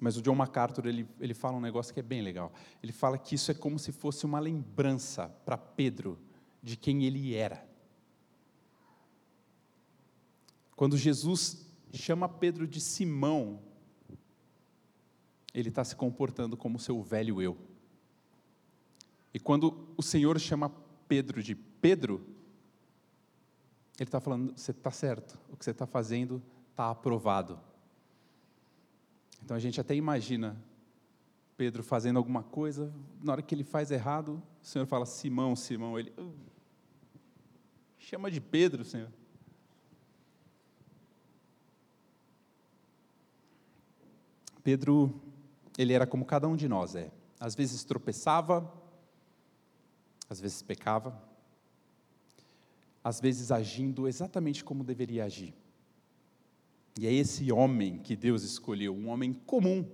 [0.06, 2.54] Mas o John MacArthur ele, ele fala um negócio que é bem legal.
[2.84, 6.20] Ele fala que isso é como se fosse uma lembrança para Pedro
[6.62, 7.68] de quem ele era.
[10.76, 13.60] Quando Jesus chama Pedro de Simão,
[15.52, 17.58] ele está se comportando como seu velho eu.
[19.34, 20.72] E quando o Senhor chama
[21.08, 22.24] Pedro de Pedro,
[23.98, 27.60] ele está falando: você está certo, o que você está fazendo está aprovado.
[29.46, 30.58] Então a gente até imagina
[31.56, 36.00] Pedro fazendo alguma coisa, na hora que ele faz errado, o Senhor fala: Simão, Simão.
[36.00, 36.34] Ele uh,
[38.00, 39.12] chama de Pedro, Senhor.
[44.64, 45.22] Pedro,
[45.78, 47.12] ele era como cada um de nós é.
[47.40, 48.74] Às vezes tropeçava,
[50.28, 51.22] às vezes pecava,
[53.04, 55.54] às vezes agindo exatamente como deveria agir.
[56.98, 59.86] E é esse homem que Deus escolheu, um homem comum,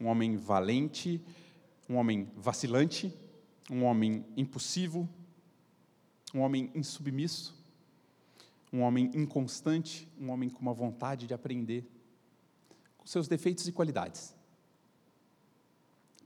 [0.00, 1.20] um homem valente,
[1.88, 3.14] um homem vacilante,
[3.70, 5.08] um homem impulsivo,
[6.34, 7.56] um homem insubmisso,
[8.72, 11.84] um homem inconstante, um homem com uma vontade de aprender
[13.08, 14.34] seus defeitos e qualidades,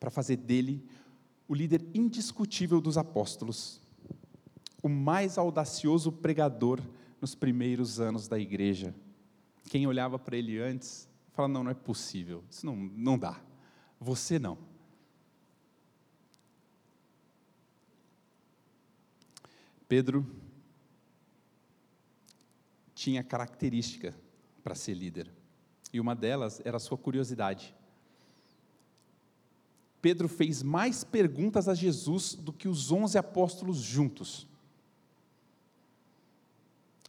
[0.00, 0.85] para fazer dele
[1.46, 3.81] o líder indiscutível dos apóstolos,
[4.83, 6.81] o mais audacioso pregador
[7.20, 8.92] nos primeiros anos da igreja.
[9.68, 13.40] Quem olhava para ele antes, fala: não, não é possível, isso não, não dá.
[14.01, 14.59] Você não.
[19.88, 20.27] Pedro
[22.94, 24.14] tinha característica
[24.62, 25.31] para ser líder
[25.92, 27.75] e uma delas era a sua curiosidade.
[30.01, 34.48] Pedro fez mais perguntas a Jesus do que os onze apóstolos juntos.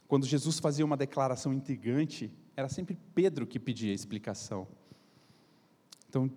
[0.06, 4.66] Quando Jesus fazia uma declaração intrigante, era sempre Pedro que pedia explicação.
[6.08, 6.30] Então,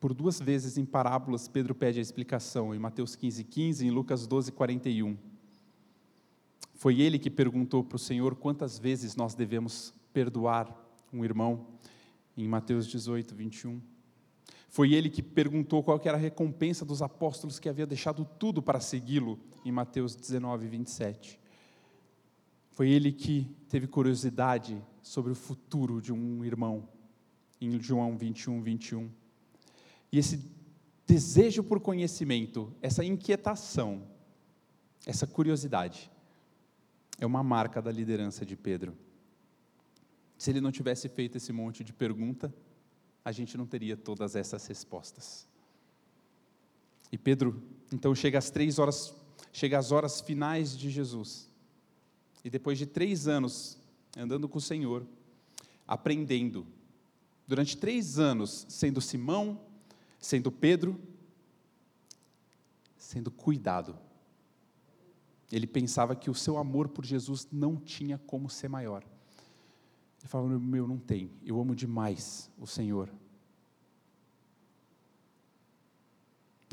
[0.00, 3.90] por duas vezes em parábolas, Pedro pede a explicação, em Mateus 15, 15 e em
[3.90, 5.16] Lucas 12, 41.
[6.74, 10.72] Foi ele que perguntou para o Senhor quantas vezes nós devemos perdoar
[11.12, 11.66] um irmão
[12.36, 13.80] em Mateus 18, 21.
[14.68, 18.78] Foi ele que perguntou qual era a recompensa dos apóstolos que havia deixado tudo para
[18.80, 21.40] segui-lo, em Mateus 19, 27.
[22.78, 26.88] Foi ele que teve curiosidade sobre o futuro de um irmão,
[27.60, 29.10] em João 21, 21.
[30.12, 30.54] E esse
[31.04, 34.06] desejo por conhecimento, essa inquietação,
[35.04, 36.08] essa curiosidade,
[37.18, 38.96] é uma marca da liderança de Pedro.
[40.36, 42.54] Se ele não tivesse feito esse monte de pergunta,
[43.24, 45.48] a gente não teria todas essas respostas.
[47.10, 47.60] E Pedro,
[47.92, 49.12] então, chega às três horas,
[49.52, 51.47] chega às horas finais de Jesus.
[52.48, 53.76] E depois de três anos
[54.16, 55.06] andando com o Senhor,
[55.86, 56.66] aprendendo,
[57.46, 59.60] durante três anos, sendo Simão,
[60.18, 60.98] sendo Pedro,
[62.96, 63.98] sendo cuidado.
[65.52, 69.04] Ele pensava que o seu amor por Jesus não tinha como ser maior.
[70.18, 73.12] Ele falava: Meu, não tem, eu amo demais o Senhor.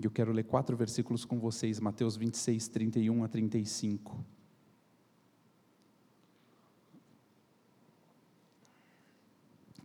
[0.02, 4.35] E eu quero ler quatro versículos com vocês, Mateus 26, 31 a 35.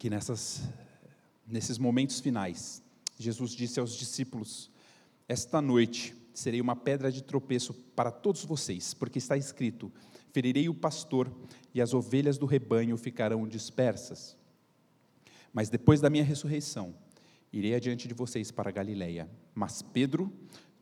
[0.00, 0.62] Que nessas,
[1.46, 2.82] nesses momentos finais,
[3.18, 4.70] Jesus disse aos discípulos:
[5.28, 9.92] Esta noite serei uma pedra de tropeço para todos vocês, porque está escrito:
[10.32, 11.30] ferirei o pastor
[11.74, 14.38] e as ovelhas do rebanho ficarão dispersas.
[15.52, 16.94] Mas depois da minha ressurreição,
[17.52, 19.28] irei adiante de vocês para Galiléia.
[19.54, 20.32] Mas Pedro,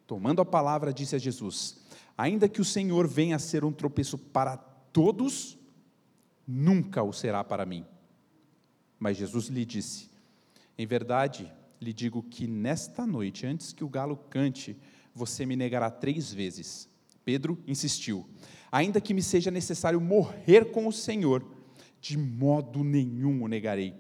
[0.07, 1.79] tomando a palavra, disse a Jesus:
[2.17, 5.59] Ainda que o Senhor venha a ser um tropeço para todos,
[6.47, 7.85] nunca o será para mim.
[8.99, 10.11] Mas Jesus lhe disse:
[10.77, 14.77] Em verdade, lhe digo que nesta noite, antes que o galo cante,
[15.15, 16.89] você me negará três vezes.
[17.25, 18.27] Pedro insistiu:
[18.71, 21.45] Ainda que me seja necessário morrer com o Senhor,
[22.01, 23.95] de modo nenhum o negarei.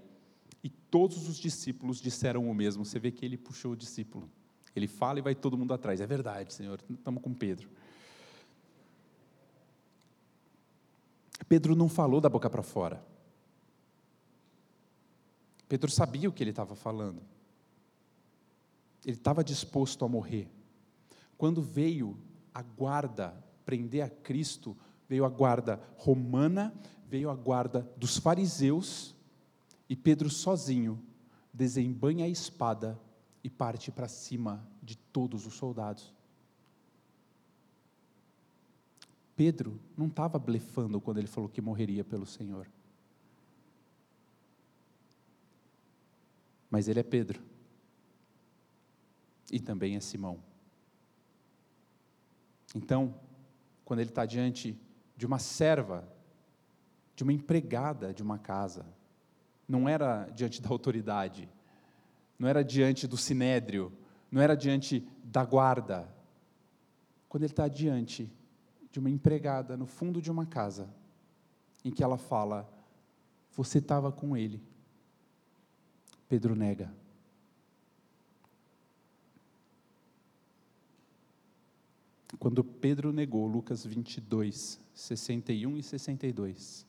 [0.62, 2.84] E todos os discípulos disseram o mesmo.
[2.84, 4.28] Você vê que ele puxou o discípulo.
[4.74, 6.00] Ele fala e vai todo mundo atrás.
[6.00, 7.68] É verdade, Senhor, estamos com Pedro.
[11.48, 13.02] Pedro não falou da boca para fora.
[15.68, 17.22] Pedro sabia o que ele estava falando.
[19.04, 20.50] Ele estava disposto a morrer.
[21.36, 22.18] Quando veio
[22.54, 24.76] a guarda prender a Cristo,
[25.08, 26.74] veio a guarda romana,
[27.06, 29.14] veio a guarda dos fariseus,
[29.88, 31.02] e Pedro sozinho
[31.52, 32.98] desembanha a espada
[33.42, 36.12] e parte para cima de todos os soldados.
[39.36, 42.68] Pedro não estava blefando quando ele falou que morreria pelo Senhor.
[46.70, 47.42] Mas ele é Pedro.
[49.50, 50.42] E também é Simão.
[52.74, 53.14] Então,
[53.84, 54.78] quando ele está diante
[55.16, 56.06] de uma serva,
[57.16, 58.86] de uma empregada de uma casa,
[59.66, 61.48] não era diante da autoridade,
[62.38, 63.92] não era diante do sinédrio,
[64.30, 66.08] não era diante da guarda.
[67.28, 68.30] Quando ele está diante
[68.92, 70.88] de uma empregada no fundo de uma casa,
[71.84, 72.70] em que ela fala:
[73.52, 74.62] Você estava com ele.
[76.28, 76.92] Pedro nega.
[82.38, 86.86] Quando Pedro negou, Lucas 22, 61 e 62.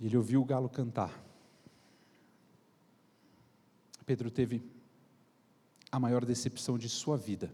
[0.00, 1.24] Ele ouviu o galo cantar.
[4.04, 4.62] Pedro teve
[5.90, 7.52] a maior decepção de sua vida.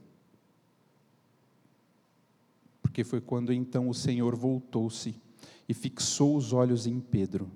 [2.83, 5.14] Porque foi quando então o Senhor voltou-se
[5.69, 7.51] e fixou os olhos em Pedro.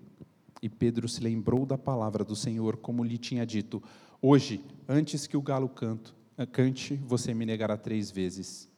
[0.62, 3.82] E Pedro se lembrou da palavra do Senhor, como lhe tinha dito:
[4.20, 6.14] Hoje, antes que o galo canto,
[6.52, 8.70] cante, você me negará três vezes.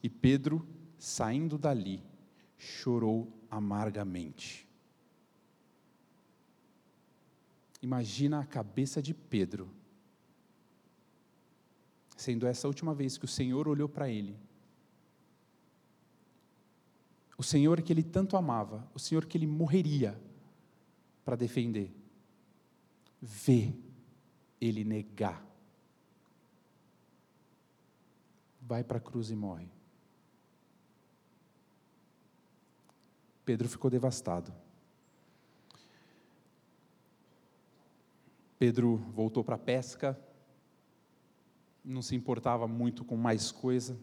[0.00, 0.64] E Pedro,
[0.96, 2.00] saindo dali,
[2.56, 4.68] chorou amargamente.
[7.82, 9.68] Imagina a cabeça de Pedro,
[12.16, 14.36] sendo essa a última vez que o Senhor olhou para ele.
[17.36, 20.16] O Senhor que ele tanto amava, o Senhor que ele morreria
[21.24, 21.94] para defender,
[23.20, 23.74] vê
[24.60, 25.44] ele negar.
[28.60, 29.68] Vai para a cruz e morre.
[33.44, 34.52] Pedro ficou devastado.
[38.58, 40.16] Pedro voltou para a pesca,
[41.84, 43.98] não se importava muito com mais coisa,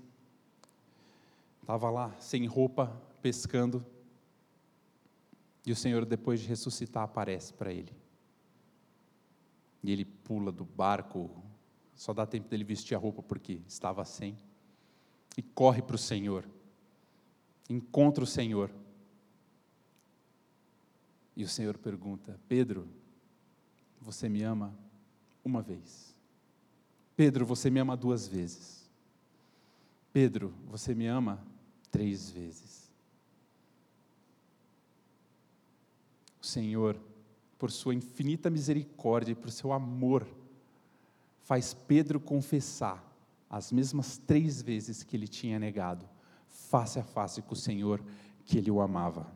[1.62, 3.86] estava lá sem roupa, pescando,
[5.70, 7.96] e o Senhor, depois de ressuscitar, aparece para ele.
[9.84, 11.30] E ele pula do barco,
[11.96, 14.36] só dá tempo dele vestir a roupa porque estava sem
[15.38, 16.44] e corre para o Senhor.
[17.70, 18.72] Encontra o Senhor.
[21.36, 22.88] E o Senhor pergunta: Pedro,
[24.02, 24.76] você me ama
[25.46, 26.16] uma vez?
[27.16, 28.90] Pedro, você me ama duas vezes?
[30.12, 31.40] Pedro, você me ama
[31.92, 32.90] três vezes?
[36.39, 37.00] O Senhor,
[37.58, 40.28] por sua infinita misericórdia e por seu amor,
[41.44, 43.04] faz Pedro confessar
[43.50, 46.08] as mesmas três vezes que ele tinha negado,
[46.48, 48.04] face a face com o Senhor,
[48.46, 49.32] que ele o amava.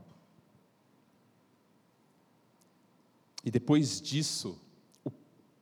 [3.43, 4.59] E depois disso,
[5.03, 5.11] o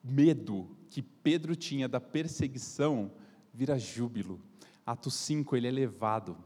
[0.03, 3.11] medo que Pedro tinha da perseguição
[3.53, 4.39] vira júbilo.
[4.85, 6.37] Atos 5, ele é levado,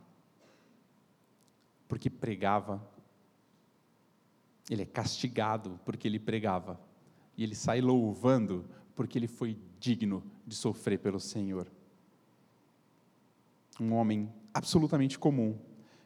[1.87, 2.94] porque pregava.
[4.69, 6.79] Ele é castigado porque ele pregava.
[7.37, 11.71] E ele sai louvando porque ele foi digno de sofrer pelo Senhor.
[13.79, 15.59] Um homem absolutamente comum,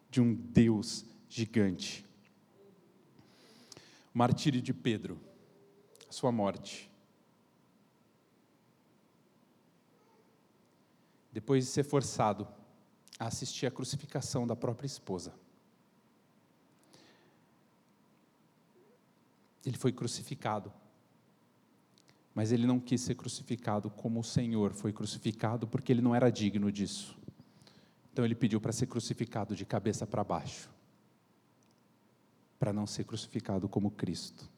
[0.09, 2.05] de um Deus gigante.
[4.13, 5.19] O martírio de Pedro,
[6.09, 6.89] a sua morte.
[11.31, 12.47] Depois de ser forçado
[13.19, 15.33] a assistir à crucificação da própria esposa.
[19.65, 20.71] Ele foi crucificado.
[22.33, 26.29] Mas ele não quis ser crucificado como o Senhor foi crucificado, porque ele não era
[26.29, 27.17] digno disso.
[28.11, 30.69] Então ele pediu para ser crucificado de cabeça para baixo,
[32.57, 34.49] para não ser crucificado como Cristo.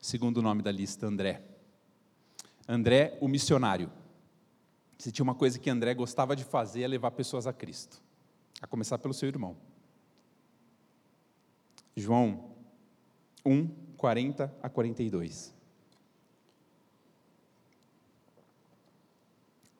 [0.00, 1.42] Segundo nome da lista, André.
[2.68, 3.90] André, o missionário.
[4.98, 8.02] Se tinha uma coisa que André gostava de fazer é levar pessoas a Cristo,
[8.60, 9.56] a começar pelo seu irmão.
[11.96, 12.50] João
[13.44, 15.54] 1, 40 a 42.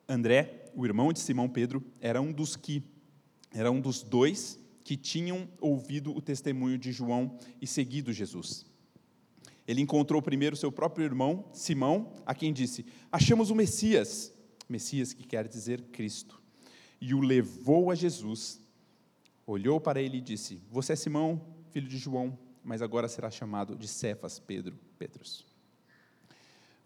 [0.07, 2.83] André, o irmão de Simão Pedro, era um dos que
[3.51, 8.65] era um dos dois que tinham ouvido o testemunho de João e seguido Jesus.
[9.67, 14.31] Ele encontrou primeiro seu próprio irmão, Simão, a quem disse: Achamos o Messias,
[14.69, 16.41] Messias que quer dizer Cristo,
[17.01, 18.61] e o levou a Jesus.
[19.45, 23.75] Olhou para ele e disse: Você é Simão, filho de João, mas agora será chamado
[23.75, 25.45] de Cefas, Pedro, Pedros.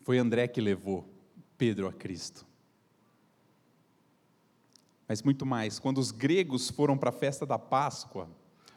[0.01, 1.07] Foi André que levou
[1.57, 2.45] Pedro a Cristo.
[5.07, 8.29] Mas muito mais, quando os gregos foram para a festa da Páscoa,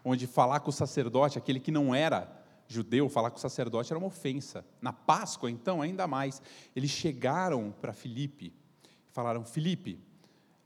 [0.04, 3.98] onde falar com o sacerdote, aquele que não era judeu, falar com o sacerdote era
[3.98, 4.64] uma ofensa.
[4.80, 6.40] Na Páscoa, então, ainda mais.
[6.74, 10.00] Eles chegaram para Filipe e falaram: Filipe,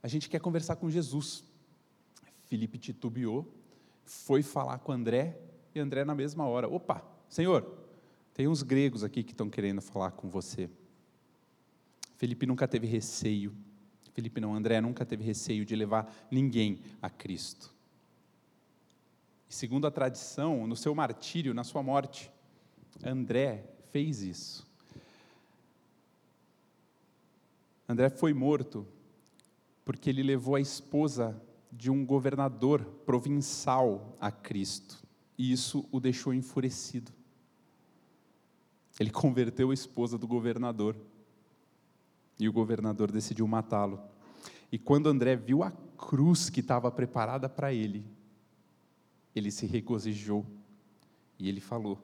[0.01, 1.43] a gente quer conversar com Jesus.
[2.47, 3.45] Filipe titubeou
[4.03, 5.37] foi falar com André,
[5.75, 7.77] e André, na mesma hora, opa, Senhor,
[8.33, 10.69] tem uns gregos aqui que estão querendo falar com você.
[12.15, 13.53] Felipe nunca teve receio,
[14.13, 17.75] Felipe não, André nunca teve receio de levar ninguém a Cristo.
[19.49, 22.31] E segundo a tradição, no seu martírio, na sua morte,
[23.03, 24.65] André fez isso.
[27.87, 28.87] André foi morto
[29.85, 31.39] porque ele levou a esposa
[31.71, 34.97] de um governador provincial a Cristo.
[35.37, 37.11] E isso o deixou enfurecido.
[38.99, 40.95] Ele converteu a esposa do governador.
[42.39, 43.99] E o governador decidiu matá-lo.
[44.71, 48.05] E quando André viu a cruz que estava preparada para ele,
[49.35, 50.45] ele se regozijou.
[51.39, 51.99] E ele falou: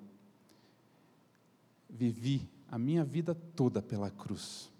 [1.89, 4.71] Vivi a minha vida toda pela cruz.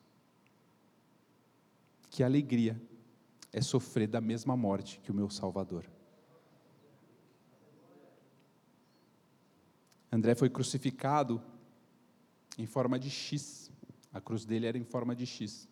[2.10, 2.80] Que alegria
[3.54, 5.86] é sofrer da mesma morte que o meu Salvador.
[10.12, 11.42] André foi crucificado
[12.58, 13.72] em forma de X.
[14.12, 15.68] A cruz dele era em forma de X.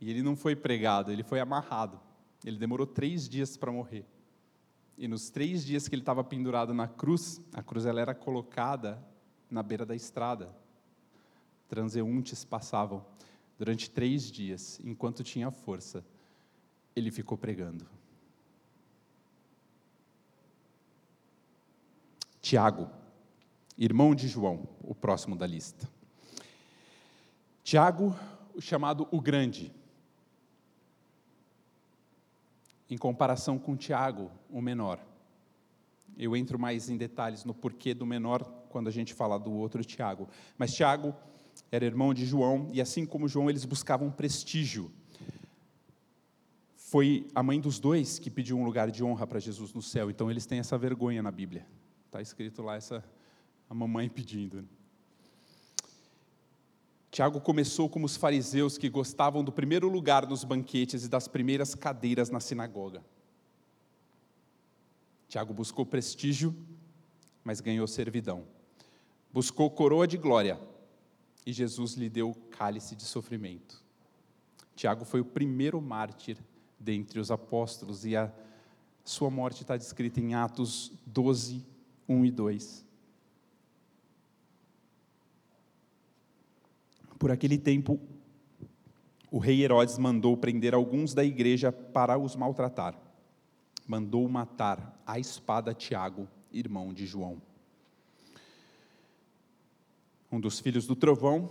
[0.00, 2.00] E ele não foi pregado, ele foi amarrado.
[2.44, 4.06] Ele demorou três dias para morrer.
[4.96, 9.02] E nos três dias que ele estava pendurado na cruz, a cruz ela era colocada
[9.50, 10.54] na beira da estrada.
[11.68, 13.04] Transeuntes passavam.
[13.60, 16.02] Durante três dias, enquanto tinha força,
[16.96, 17.86] ele ficou pregando.
[22.40, 22.88] Tiago,
[23.76, 25.86] irmão de João, o próximo da lista.
[27.62, 28.18] Tiago,
[28.58, 29.70] chamado o Grande.
[32.88, 34.98] Em comparação com Tiago, o menor.
[36.16, 39.84] Eu entro mais em detalhes no porquê do menor quando a gente fala do outro
[39.84, 40.30] Tiago.
[40.56, 41.14] Mas Tiago
[41.70, 44.90] era irmão de João, e assim como João, eles buscavam prestígio.
[46.76, 50.10] Foi a mãe dos dois que pediu um lugar de honra para Jesus no céu,
[50.10, 51.66] então eles têm essa vergonha na Bíblia.
[52.06, 53.04] Está escrito lá essa
[53.68, 54.68] a mamãe pedindo.
[57.10, 61.74] Tiago começou como os fariseus que gostavam do primeiro lugar nos banquetes e das primeiras
[61.74, 63.02] cadeiras na sinagoga.
[65.28, 66.54] Tiago buscou prestígio,
[67.44, 68.44] mas ganhou servidão.
[69.32, 70.60] Buscou coroa de glória,
[71.50, 73.82] e Jesus lhe deu o cálice de sofrimento.
[74.76, 76.38] Tiago foi o primeiro mártir
[76.78, 78.32] dentre os apóstolos e a
[79.04, 81.64] sua morte está descrita em Atos 12,
[82.08, 82.86] 1 e 2.
[87.18, 88.00] Por aquele tempo,
[89.30, 92.96] o rei Herodes mandou prender alguns da igreja para os maltratar.
[93.86, 97.42] Mandou matar à espada Tiago, irmão de João.
[100.30, 101.50] Um dos filhos do trovão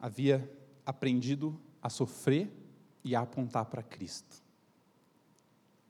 [0.00, 0.48] havia
[0.86, 2.50] aprendido a sofrer
[3.04, 4.42] e a apontar para Cristo,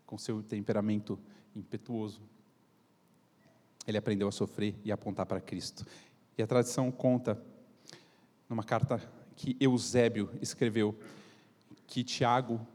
[0.06, 1.18] com seu temperamento
[1.54, 2.22] impetuoso.
[3.86, 5.84] Ele aprendeu a sofrer e a apontar para Cristo.
[6.36, 7.42] E a tradição conta,
[8.48, 8.98] numa carta
[9.36, 10.98] que Eusébio escreveu,
[11.86, 12.66] que Tiago,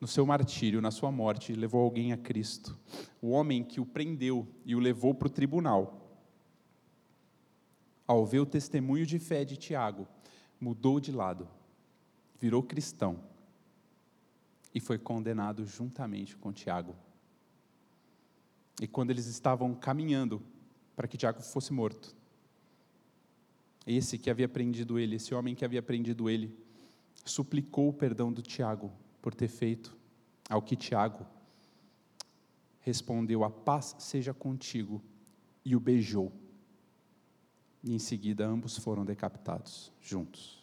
[0.00, 2.76] no seu martírio, na sua morte, levou alguém a Cristo.
[3.20, 5.99] O homem que o prendeu e o levou para o tribunal,
[8.10, 10.04] ao ver o testemunho de fé de Tiago,
[10.60, 11.46] mudou de lado,
[12.40, 13.22] virou cristão
[14.74, 16.96] e foi condenado juntamente com Tiago.
[18.82, 20.42] E quando eles estavam caminhando
[20.96, 22.12] para que Tiago fosse morto,
[23.86, 26.52] esse que havia prendido ele, esse homem que havia prendido ele,
[27.24, 28.90] suplicou o perdão do Tiago
[29.22, 29.96] por ter feito,
[30.48, 31.24] ao que Tiago
[32.80, 35.00] respondeu: A paz seja contigo,
[35.64, 36.49] e o beijou.
[37.82, 40.62] E em seguida ambos foram decapitados juntos.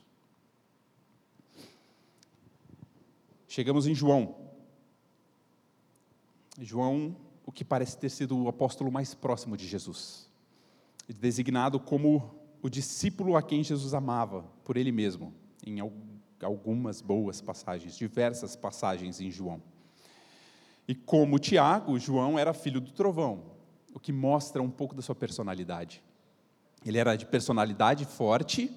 [3.48, 4.36] Chegamos em João.
[6.60, 7.16] João,
[7.46, 10.30] o que parece ter sido o apóstolo mais próximo de Jesus,
[11.08, 15.34] designado como o discípulo a quem Jesus amava por ele mesmo,
[15.66, 15.80] em
[16.42, 19.62] algumas boas passagens, diversas passagens em João.
[20.88, 23.44] E como Tiago, João era filho do trovão,
[23.94, 26.04] o que mostra um pouco da sua personalidade.
[26.86, 28.72] Ele era de personalidade forte,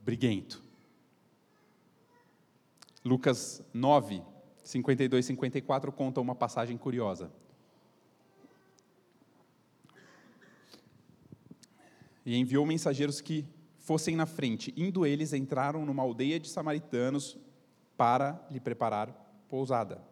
[0.00, 0.62] briguento.
[3.04, 4.22] Lucas 9,
[4.64, 7.30] 52 e 54 conta uma passagem curiosa.
[12.24, 13.46] E enviou mensageiros que
[13.78, 14.74] fossem na frente.
[14.76, 17.38] Indo eles, entraram numa aldeia de samaritanos
[17.96, 19.08] para lhe preparar
[19.48, 20.02] pousada.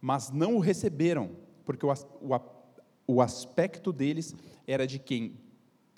[0.00, 1.32] Mas não o receberam,
[1.64, 2.40] porque o, o,
[3.06, 4.34] o aspecto deles
[4.66, 5.38] era de quem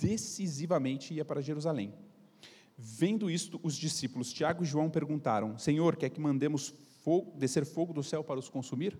[0.00, 1.92] decisivamente ia para Jerusalém.
[2.76, 7.92] Vendo isto, os discípulos Tiago e João perguntaram: Senhor, quer que mandemos fogo, descer fogo
[7.92, 8.98] do céu para os consumir?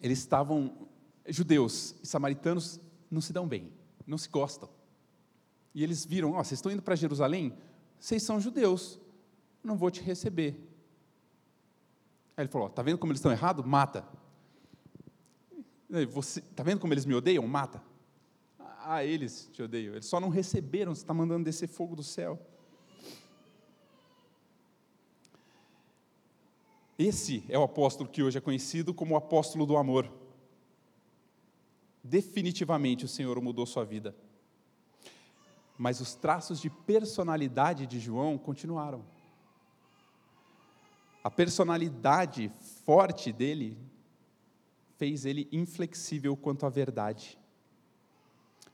[0.00, 0.86] Eles estavam,
[1.26, 2.78] judeus e samaritanos
[3.10, 3.72] não se dão bem,
[4.06, 4.68] não se gostam.
[5.74, 7.54] E eles viram: oh, vocês estão indo para Jerusalém?
[7.98, 9.00] Vocês são judeus,
[9.64, 10.50] não vou te receber.
[12.36, 13.64] Aí ele falou: Está vendo como eles estão errados?
[13.64, 14.06] Mata.
[15.90, 17.46] Está vendo como eles me odeiam?
[17.46, 17.87] Mata
[18.90, 19.92] ah, eles te odeiam.
[19.92, 22.40] Eles só não receberam, você está mandando descer fogo do céu.
[26.98, 30.10] Esse é o apóstolo que hoje é conhecido como o apóstolo do amor.
[32.02, 34.16] Definitivamente o Senhor mudou sua vida.
[35.76, 39.04] Mas os traços de personalidade de João continuaram.
[41.22, 42.50] A personalidade
[42.86, 43.76] forte dele
[44.96, 47.37] fez ele inflexível quanto à verdade.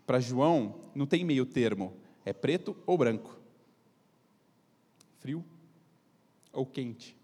[0.07, 3.39] Para João, não tem meio termo, é preto ou branco,
[5.19, 5.45] frio
[6.53, 7.17] ou quente.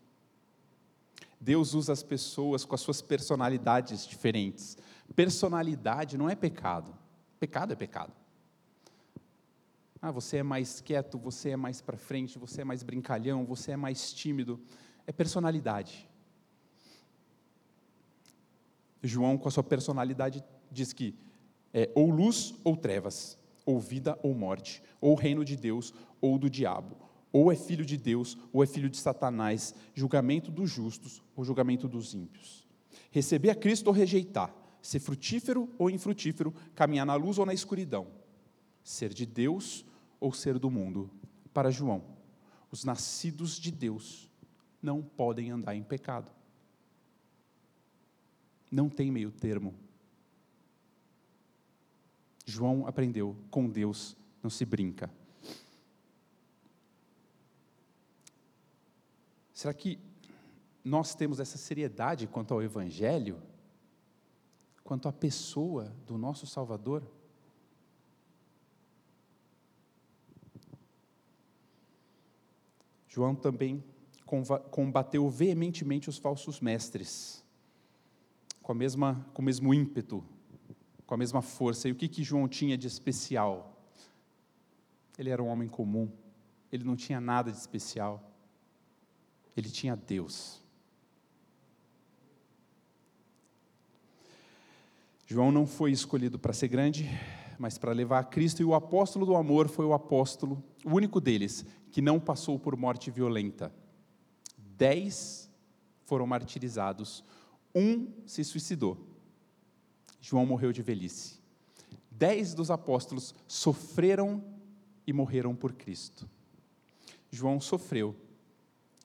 [1.40, 4.76] Deus usa as pessoas com as suas personalidades diferentes.
[5.14, 6.96] Personalidade não é pecado,
[7.38, 8.12] pecado é pecado.
[10.02, 13.72] Ah, você é mais quieto, você é mais para frente, você é mais brincalhão, você
[13.72, 14.58] é mais tímido.
[15.06, 16.08] É personalidade.
[19.02, 21.14] João, com a sua personalidade, diz que
[21.72, 26.50] é ou luz ou trevas, ou vida ou morte, ou reino de Deus ou do
[26.50, 26.96] diabo,
[27.32, 31.88] ou é filho de Deus ou é filho de Satanás, julgamento dos justos ou julgamento
[31.88, 32.66] dos ímpios.
[33.10, 38.06] Receber a Cristo ou rejeitar, ser frutífero ou infrutífero, caminhar na luz ou na escuridão,
[38.82, 39.84] ser de Deus
[40.18, 41.10] ou ser do mundo.
[41.52, 42.02] Para João,
[42.70, 44.28] os nascidos de Deus
[44.82, 46.30] não podem andar em pecado.
[48.70, 49.74] Não tem meio termo
[52.50, 55.10] João aprendeu: com Deus não se brinca.
[59.52, 59.98] Será que
[60.84, 63.40] nós temos essa seriedade quanto ao Evangelho?
[64.82, 67.06] Quanto à pessoa do nosso Salvador?
[73.06, 73.84] João também
[74.70, 77.44] combateu veementemente os falsos mestres,
[78.62, 80.24] com, a mesma, com o mesmo ímpeto
[81.10, 81.88] com a mesma força.
[81.88, 83.76] E o que, que João tinha de especial?
[85.18, 86.08] Ele era um homem comum,
[86.70, 88.32] ele não tinha nada de especial,
[89.56, 90.62] ele tinha Deus.
[95.26, 97.10] João não foi escolhido para ser grande,
[97.58, 101.20] mas para levar a Cristo, e o apóstolo do amor foi o apóstolo, o único
[101.20, 103.74] deles, que não passou por morte violenta.
[104.56, 105.50] Dez
[106.04, 107.24] foram martirizados,
[107.74, 109.09] um se suicidou.
[110.20, 111.40] João morreu de velhice.
[112.10, 114.44] Dez dos apóstolos sofreram
[115.06, 116.28] e morreram por Cristo.
[117.30, 118.14] João sofreu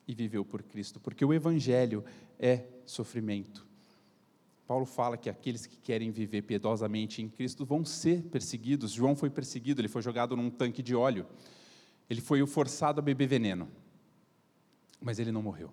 [0.06, 2.04] e viveu por Cristo, porque o Evangelho
[2.38, 3.66] é sofrimento.
[4.66, 8.92] Paulo fala que aqueles que querem viver piedosamente em Cristo vão ser perseguidos.
[8.92, 11.24] João foi perseguido, ele foi jogado num tanque de óleo.
[12.10, 13.68] Ele foi forçado a beber veneno.
[15.00, 15.70] Mas ele não morreu.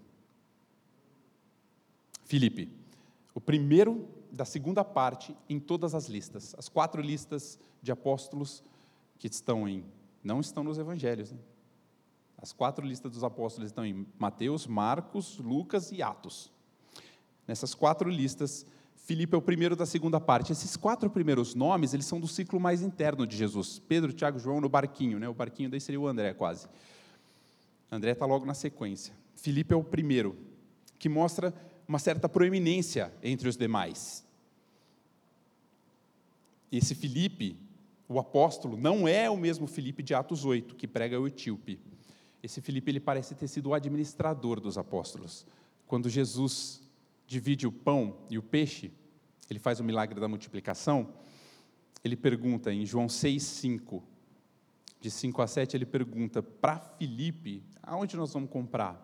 [2.24, 2.70] Filipe,
[3.34, 6.56] o primeiro da segunda parte em todas as listas.
[6.58, 8.64] As quatro listas de apóstolos
[9.20, 9.86] que estão em.
[10.24, 11.32] Não estão nos evangelhos.
[11.32, 11.38] Né?
[12.36, 16.52] As quatro listas dos apóstolos estão em Mateus, Marcos, Lucas e Atos.
[17.48, 18.66] Nessas quatro listas,
[18.96, 20.52] Filipe é o primeiro da segunda parte.
[20.52, 23.78] Esses quatro primeiros nomes, eles são do ciclo mais interno de Jesus.
[23.88, 25.30] Pedro, Tiago, João no barquinho, né?
[25.30, 26.68] O barquinho daí seria o André, quase.
[27.92, 29.14] André está logo na sequência.
[29.36, 30.36] Filipe é o primeiro,
[30.98, 31.54] que mostra
[31.88, 34.23] uma certa proeminência entre os demais.
[36.78, 37.56] Esse Filipe,
[38.08, 41.80] o apóstolo, não é o mesmo Filipe de Atos 8, que prega o etíope.
[42.42, 45.46] Esse Filipe ele parece ter sido o administrador dos apóstolos.
[45.86, 46.82] Quando Jesus
[47.28, 48.92] divide o pão e o peixe,
[49.50, 51.14] ele faz o milagre da multiplicação,
[52.04, 54.04] ele pergunta em João 6, 5,
[55.00, 59.00] de 5 a 7, ele pergunta para Filipe, aonde nós vamos comprar?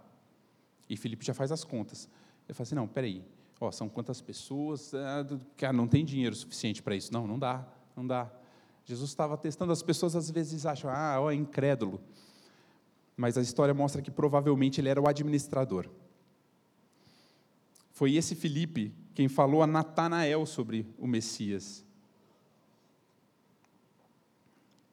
[0.89, 2.09] E Filipe já faz as contas.
[2.47, 3.23] Ele fala assim, não, peraí,
[3.59, 4.93] ó, são quantas pessoas?
[4.93, 5.25] Ah,
[5.57, 7.11] cara, não tem dinheiro suficiente para isso.
[7.11, 8.31] Não, não dá, não dá.
[8.85, 12.01] Jesus estava testando, as pessoas às vezes acham, ah, ó, é incrédulo.
[13.15, 15.89] Mas a história mostra que provavelmente ele era o administrador.
[17.91, 21.85] Foi esse Filipe quem falou a Natanael sobre o Messias.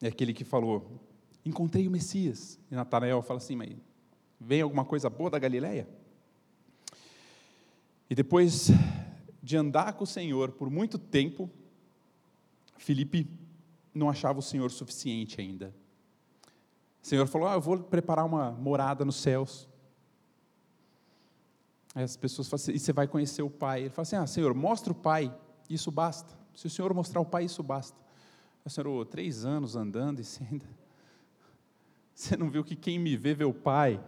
[0.01, 0.99] É aquele que falou:
[1.45, 2.59] Encontrei o Messias.
[2.69, 3.69] E Natanael fala assim: Mas
[4.37, 5.87] vem alguma coisa boa da Galileia?
[8.09, 8.69] E depois
[9.41, 11.49] de andar com o Senhor por muito tempo,
[12.77, 13.29] Filipe
[13.93, 15.73] não achava o Senhor suficiente ainda.
[17.01, 19.67] O Senhor falou: ah, Eu vou preparar uma morada nos céus.
[22.03, 23.81] As pessoas falam assim, e você vai conhecer o Pai.
[23.81, 25.35] Ele fala assim, ah, Senhor, mostra o Pai,
[25.67, 26.37] isso basta.
[26.53, 27.97] Se o Senhor mostrar o Pai, isso basta.
[28.63, 30.65] O Senhor, oh, três anos andando e você ainda...
[32.13, 34.03] Você não viu que quem me vê, vê o Pai.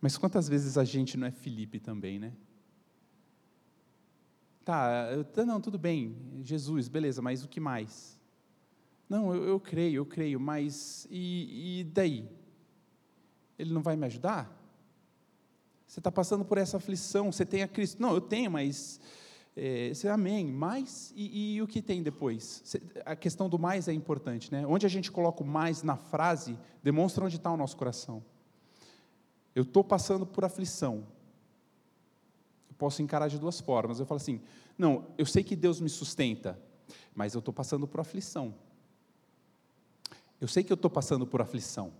[0.00, 2.32] Mas quantas vezes a gente não é Felipe também, né?
[4.64, 8.18] Tá, eu, não, tudo bem, Jesus, beleza, mas o que mais?
[9.08, 12.28] Não, eu, eu creio, eu creio, mas e, e daí?
[13.58, 14.52] Ele não vai me ajudar?
[15.86, 18.02] Você está passando por essa aflição, você tem a Cristo.
[18.02, 19.00] Não, eu tenho, mas.
[19.56, 20.46] É, você, amém.
[20.46, 22.76] Mas, e, e, o que tem depois?
[23.04, 24.66] A questão do mais é importante, né?
[24.66, 28.22] Onde a gente coloca o mais na frase, demonstra onde está o nosso coração.
[29.56, 31.06] Eu estou passando por aflição.
[32.68, 33.98] Eu posso encarar de duas formas.
[33.98, 34.38] Eu falo assim:
[34.76, 36.60] não, eu sei que Deus me sustenta,
[37.14, 38.54] mas eu estou passando por aflição.
[40.38, 41.90] Eu sei que eu estou passando por aflição,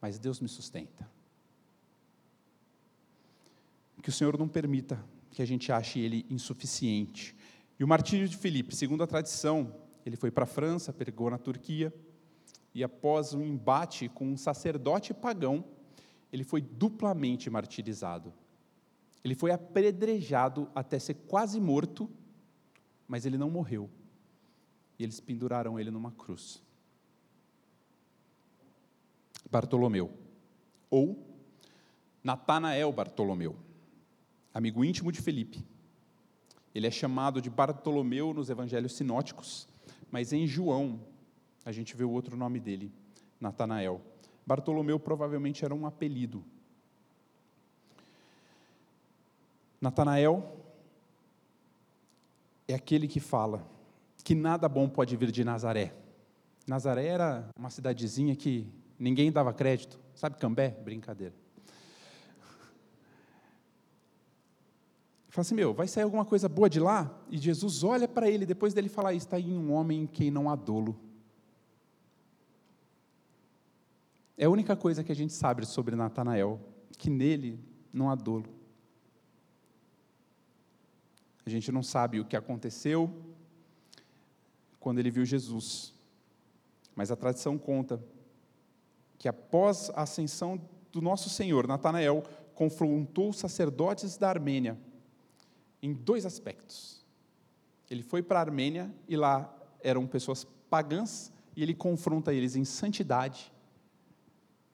[0.00, 1.08] mas Deus me sustenta.
[4.02, 4.98] Que o Senhor não permita
[5.30, 7.36] que a gente ache ele insuficiente.
[7.78, 9.72] E o martírio de Filipe, segundo a tradição,
[10.04, 11.94] ele foi para a França, pregou na Turquia,
[12.74, 15.64] e após um embate com um sacerdote pagão,
[16.32, 18.32] ele foi duplamente martirizado.
[19.24, 22.08] Ele foi apedrejado até ser quase morto,
[23.06, 23.90] mas ele não morreu.
[24.98, 26.62] E eles penduraram ele numa cruz.
[29.50, 30.12] Bartolomeu,
[30.90, 31.26] ou
[32.22, 33.56] Natanael Bartolomeu
[34.58, 35.64] amigo íntimo de Felipe.
[36.74, 39.68] Ele é chamado de Bartolomeu nos evangelhos sinóticos,
[40.10, 41.00] mas em João
[41.64, 42.92] a gente vê o outro nome dele,
[43.40, 44.00] Natanael.
[44.48, 46.42] Bartolomeu provavelmente era um apelido.
[49.78, 50.56] Natanael
[52.66, 53.62] é aquele que fala
[54.24, 55.94] que nada bom pode vir de Nazaré.
[56.66, 58.66] Nazaré era uma cidadezinha que
[58.98, 60.00] ninguém dava crédito.
[60.14, 60.70] Sabe Cambé?
[60.70, 61.34] Brincadeira.
[65.28, 67.14] Fala assim, meu, vai sair alguma coisa boa de lá?
[67.28, 70.48] E Jesus olha para ele, depois dele falar está aí um homem em quem não
[70.48, 70.98] há dolo.
[74.40, 76.60] É a única coisa que a gente sabe sobre Natanael,
[76.96, 77.58] que nele
[77.92, 78.46] não há dolo.
[81.44, 83.12] A gente não sabe o que aconteceu
[84.78, 85.92] quando ele viu Jesus.
[86.94, 88.00] Mas a tradição conta
[89.18, 90.60] que após a ascensão
[90.92, 92.22] do nosso Senhor, Natanael
[92.54, 94.78] confrontou os sacerdotes da Armênia
[95.82, 97.04] em dois aspectos.
[97.90, 102.64] Ele foi para a Armênia e lá eram pessoas pagãs e ele confronta eles em
[102.64, 103.52] santidade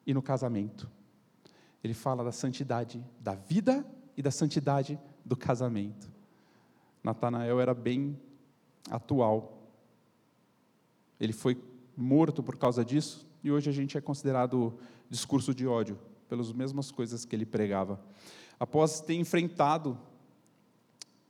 [0.07, 0.91] e no casamento.
[1.83, 3.87] Ele fala da santidade da vida
[4.17, 6.11] e da santidade do casamento.
[7.03, 8.19] Natanael era bem
[8.91, 9.69] atual.
[11.21, 11.63] Ele foi
[11.97, 14.79] morto por causa disso e hoje a gente é considerado
[15.11, 15.99] discurso de ódio
[16.29, 18.01] pelas mesmas coisas que ele pregava.
[18.59, 19.99] Após ter enfrentado,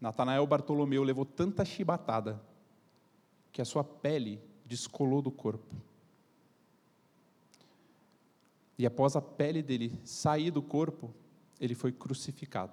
[0.00, 2.40] Natanael Bartolomeu levou tanta chibatada
[3.50, 5.74] que a sua pele descolou do corpo.
[8.78, 11.14] E após a pele dele sair do corpo,
[11.60, 12.72] ele foi crucificado.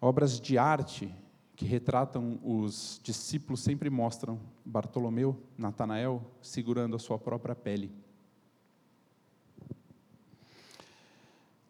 [0.00, 1.14] Obras de arte
[1.54, 7.92] que retratam os discípulos sempre mostram Bartolomeu, Natanael, segurando a sua própria pele.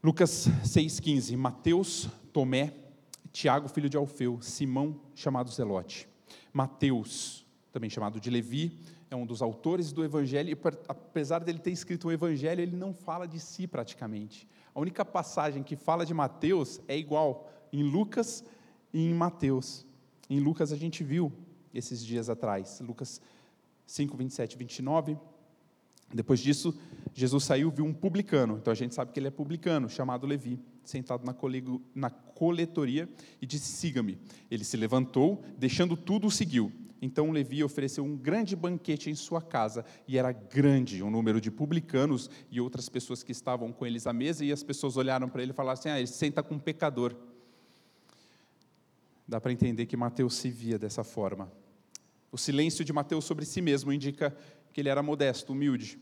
[0.02, 2.72] Lucas 6,15, Mateus, Tomé,
[3.32, 6.08] Tiago, filho de Alfeu, Simão, chamado Zelote.
[6.52, 8.78] Mateus, também chamado de Levi,
[9.10, 10.58] é um dos autores do Evangelho, e
[10.88, 14.48] apesar dele ter escrito o Evangelho, ele não fala de si praticamente.
[14.72, 18.44] A única passagem que fala de Mateus é igual em Lucas
[18.92, 19.84] e em Mateus.
[20.28, 21.32] Em Lucas a gente viu
[21.74, 23.20] esses dias atrás, Lucas
[23.84, 25.18] 5, 27 e 29,
[26.12, 26.76] depois disso,
[27.14, 30.58] Jesus saiu, viu um publicano, então a gente sabe que ele é publicano, chamado Levi,
[30.90, 33.08] sentado na, colego, na coletoria
[33.40, 34.18] e disse: Siga-me.
[34.50, 36.72] Ele se levantou, deixando tudo, o seguiu.
[37.02, 41.50] Então Levi ofereceu um grande banquete em sua casa, e era grande o número de
[41.50, 45.42] publicanos e outras pessoas que estavam com eles à mesa, e as pessoas olharam para
[45.42, 47.16] ele e falaram assim: Ah, ele senta com um pecador.
[49.26, 51.50] Dá para entender que Mateus se via dessa forma.
[52.32, 54.36] O silêncio de Mateus sobre si mesmo indica
[54.72, 55.98] que ele era modesto, humilde,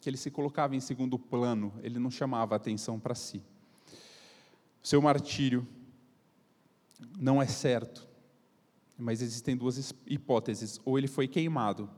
[0.00, 3.42] que ele se colocava em segundo plano, ele não chamava atenção para si.
[4.82, 5.66] Seu martírio
[7.18, 8.08] não é certo,
[8.98, 11.88] mas existem duas hipóteses: ou ele foi queimado,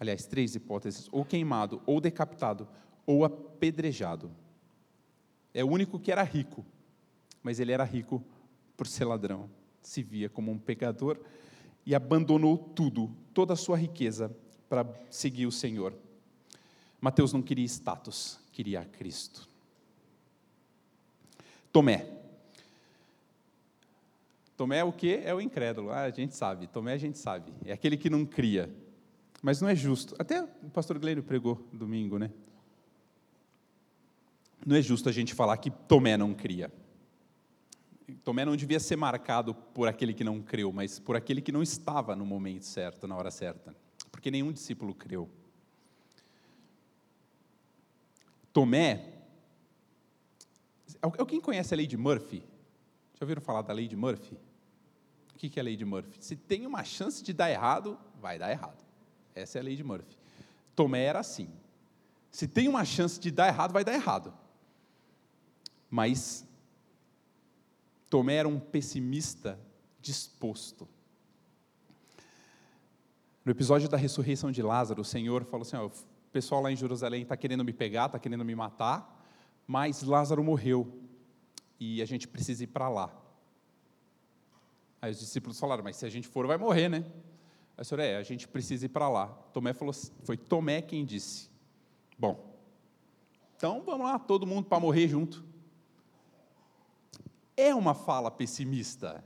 [0.00, 2.68] aliás, três hipóteses: ou queimado, ou decapitado,
[3.06, 4.30] ou apedrejado.
[5.54, 6.64] É o único que era rico,
[7.42, 8.24] mas ele era rico
[8.76, 9.48] por ser ladrão,
[9.80, 11.20] se via como um pecador
[11.84, 14.34] e abandonou tudo, toda a sua riqueza,
[14.68, 15.94] para seguir o Senhor.
[17.00, 19.51] Mateus não queria status, queria Cristo.
[21.72, 22.06] Tomé.
[24.56, 25.14] Tomé é o que?
[25.24, 25.90] É o incrédulo.
[25.90, 26.66] Ah, a gente sabe.
[26.66, 27.52] Tomé a gente sabe.
[27.64, 28.70] É aquele que não cria.
[29.42, 30.14] Mas não é justo.
[30.18, 32.30] Até o pastor Gleiro pregou domingo, né?
[34.64, 36.70] Não é justo a gente falar que Tomé não cria.
[38.22, 41.62] Tomé não devia ser marcado por aquele que não creu, mas por aquele que não
[41.62, 43.74] estava no momento certo, na hora certa
[44.22, 45.28] porque nenhum discípulo creu.
[48.52, 49.11] Tomé,
[51.02, 52.44] alguém conhece a lei de Murphy?
[53.14, 54.38] Já ouviram falar da lei de Murphy?
[55.34, 56.16] O que é a lei de Murphy?
[56.20, 58.84] Se tem uma chance de dar errado, vai dar errado.
[59.34, 60.16] Essa é a lei de Murphy.
[60.76, 61.50] Tomé era assim.
[62.30, 64.32] Se tem uma chance de dar errado, vai dar errado.
[65.90, 66.46] Mas
[68.08, 69.58] Tomé era um pessimista
[70.00, 70.88] disposto.
[73.44, 75.92] No episódio da ressurreição de Lázaro, o Senhor falou assim: ó, o
[76.30, 79.11] pessoal lá em Jerusalém está querendo me pegar, está querendo me matar,
[79.66, 81.00] mas Lázaro morreu
[81.78, 83.12] e a gente precisa ir para lá.
[85.00, 87.04] Aí os discípulos falaram: mas se a gente for, vai morrer, né?
[87.76, 89.26] Aí o Senhor, é, a gente precisa ir para lá.
[89.52, 89.94] Tomé falou:
[90.24, 91.50] foi Tomé quem disse:
[92.18, 92.56] bom,
[93.56, 95.44] então vamos lá, todo mundo para morrer junto.
[97.56, 99.24] É uma fala pessimista,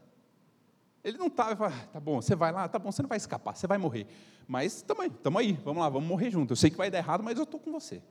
[1.07, 3.55] ele não estava, ah, tá bom, você vai lá, tá bom, você não vai escapar,
[3.55, 4.09] você vai morrer.
[4.45, 6.51] Mas também, estamos aí, vamos lá, vamos morrer junto.
[6.51, 8.03] Eu sei que vai dar errado, mas eu estou com você.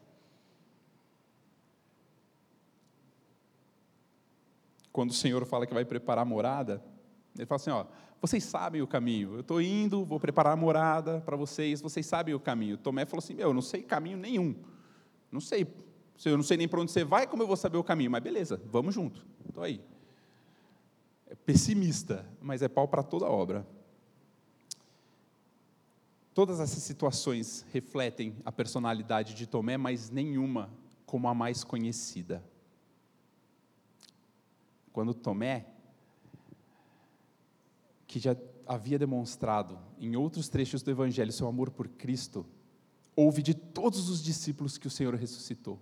[4.96, 6.82] Quando o Senhor fala que vai preparar a morada,
[7.36, 7.86] ele fala assim: ó,
[8.22, 9.34] vocês sabem o caminho.
[9.34, 12.78] Eu estou indo, vou preparar a morada para vocês, vocês sabem o caminho.
[12.78, 14.56] Tomé falou assim: meu, eu não sei caminho nenhum.
[15.30, 15.68] Não sei.
[16.24, 18.10] Eu não sei nem para onde você vai, como eu vou saber o caminho?
[18.10, 19.26] Mas beleza, vamos junto.
[19.46, 19.82] Estou aí
[21.28, 23.68] é pessimista, mas é pau para toda obra.
[26.34, 30.70] Todas essas situações refletem a personalidade de Tomé, mas nenhuma
[31.06, 32.42] como a mais conhecida.
[34.96, 35.66] Quando Tomé,
[38.08, 38.34] que já
[38.66, 42.46] havia demonstrado em outros trechos do Evangelho seu amor por Cristo,
[43.14, 45.82] ouve de todos os discípulos que o Senhor ressuscitou.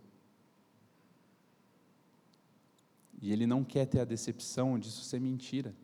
[3.21, 5.75] E ele não quer ter a decepção disso ser mentira.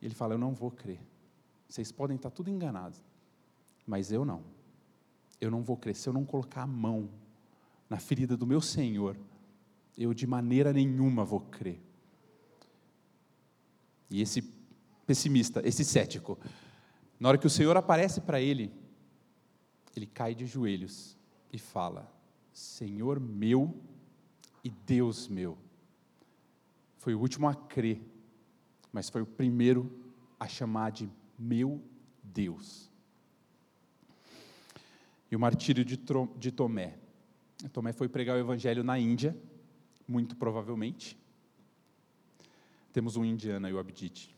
[0.00, 1.02] Ele fala: Eu não vou crer.
[1.68, 3.04] Vocês podem estar tudo enganados,
[3.86, 4.42] mas eu não.
[5.38, 5.94] Eu não vou crer.
[5.94, 7.10] Se eu não colocar a mão
[7.90, 9.14] na ferida do meu Senhor,
[9.96, 11.80] eu de maneira nenhuma vou crer.
[14.10, 14.42] E esse
[15.06, 16.38] pessimista, esse cético,
[17.18, 18.72] na hora que o Senhor aparece para ele,
[19.94, 21.16] ele cai de joelhos
[21.52, 22.12] e fala:
[22.52, 23.74] Senhor meu
[24.64, 25.56] e Deus meu.
[26.98, 28.00] Foi o último a crer,
[28.92, 29.90] mas foi o primeiro
[30.38, 31.82] a chamar de meu
[32.22, 32.90] Deus.
[35.30, 35.96] E o martírio de,
[36.52, 36.98] Tomé.
[37.72, 39.36] Tomé foi pregar o evangelho na Índia,
[40.12, 41.18] muito provavelmente.
[42.92, 44.36] Temos um indiano aí, o Abdite.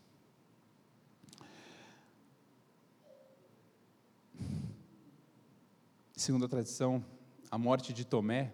[6.15, 7.05] Segundo a tradição,
[7.51, 8.53] a morte de Tomé,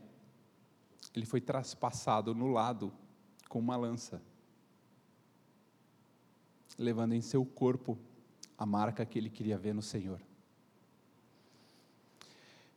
[1.15, 2.91] ele foi traspassado no lado
[3.51, 4.23] com uma lança,
[6.79, 7.99] levando em seu corpo
[8.57, 10.23] a marca que ele queria ver no Senhor.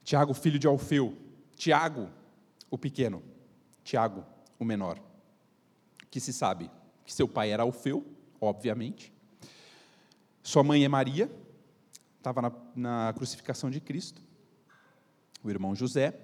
[0.03, 1.17] Tiago, filho de Alfeu,
[1.55, 2.09] Tiago,
[2.69, 3.23] o pequeno,
[3.85, 4.32] Tiago,
[4.63, 4.99] o menor,
[6.09, 6.71] que se sabe
[7.05, 8.05] que seu pai era Alfeu,
[8.39, 9.13] obviamente,
[10.41, 11.29] sua mãe é Maria,
[12.17, 14.21] estava na, na crucificação de Cristo,
[15.43, 16.17] o irmão José,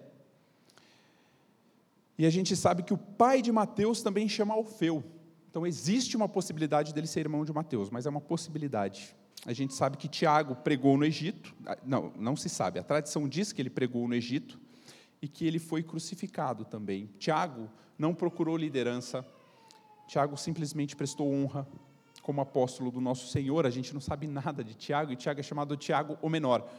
[2.17, 5.03] e a gente sabe que o pai de Mateus também chama Alfeu.
[5.49, 9.15] Então existe uma possibilidade dele ser irmão de Mateus, mas é uma possibilidade.
[9.45, 11.55] A gente sabe que Tiago pregou no Egito.
[11.65, 12.77] Ah, não, não se sabe.
[12.77, 14.59] A tradição diz que ele pregou no Egito
[15.21, 17.07] e que ele foi crucificado também.
[17.19, 19.25] Tiago não procurou liderança.
[20.07, 21.67] Tiago simplesmente prestou honra
[22.21, 23.65] como apóstolo do nosso Senhor.
[23.65, 26.69] A gente não sabe nada de Tiago e Tiago é chamado Tiago o menor.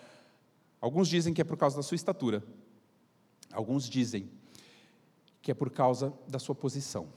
[0.80, 2.42] Alguns dizem que é por causa da sua estatura.
[3.52, 4.30] Alguns dizem
[5.42, 7.08] que é por causa da sua posição.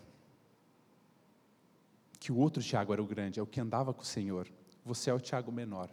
[2.19, 4.47] Que o outro Tiago era o grande, é o que andava com o Senhor.
[4.85, 5.89] Você é o Tiago menor.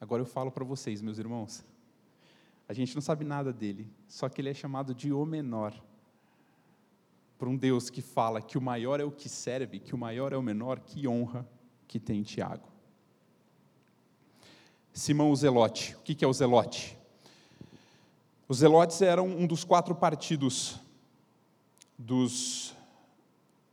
[0.00, 1.64] Agora eu falo para vocês, meus irmãos.
[2.70, 5.74] A gente não sabe nada dele, só que ele é chamado de o menor.
[7.36, 10.32] Por um Deus que fala que o maior é o que serve, que o maior
[10.32, 11.44] é o menor, que honra
[11.88, 12.68] que tem Tiago.
[14.92, 15.96] Simão o Zelote.
[15.96, 16.96] O que é o Zelote?
[18.46, 20.78] Os Zelotes eram um dos quatro partidos
[21.98, 22.72] dos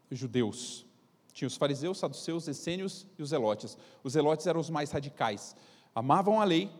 [0.09, 0.87] judeus.
[1.33, 3.77] Tinha os fariseus, saduceus, essênios e os zelotes.
[4.03, 5.55] Os zelotes eram os mais radicais.
[5.93, 6.71] Amavam a lei,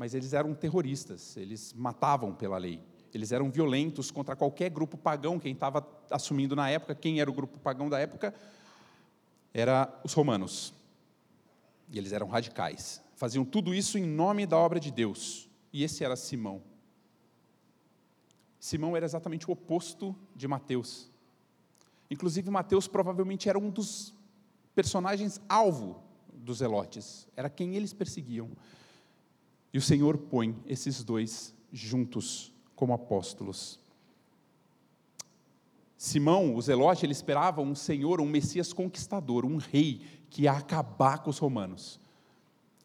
[0.00, 2.80] mas eles eram terroristas, eles matavam pela lei.
[3.12, 5.38] Eles eram violentos contra qualquer grupo pagão.
[5.38, 8.32] Quem estava assumindo na época, quem era o grupo pagão da época,
[9.52, 10.72] era os romanos.
[11.92, 13.02] E eles eram radicais.
[13.14, 15.50] Faziam tudo isso em nome da obra de Deus.
[15.70, 16.62] E esse era Simão.
[18.58, 21.10] Simão era exatamente o oposto de Mateus.
[22.10, 24.14] Inclusive, Mateus provavelmente era um dos
[24.74, 28.48] personagens alvo dos zelotes, era quem eles perseguiam.
[29.72, 33.78] E o Senhor põe esses dois juntos como apóstolos.
[35.96, 40.00] Simão, o zelote, ele esperava um senhor, um messias conquistador, um rei
[40.30, 42.00] que ia acabar com os romanos.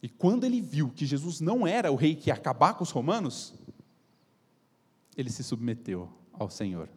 [0.04, 2.92] E quando ele viu que Jesus não era o rei que ia acabar com os
[2.92, 3.54] romanos,
[5.16, 6.90] ele se submeteu ao Senhor.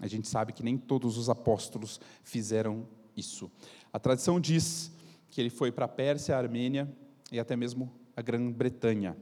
[0.00, 2.86] A gente sabe que nem todos os apóstolos fizeram
[3.16, 3.50] isso.
[3.92, 4.90] A tradição diz
[5.30, 6.92] que ele foi para a Pérsia, a Armênia
[7.30, 9.16] e até mesmo a Grã-Bretanha.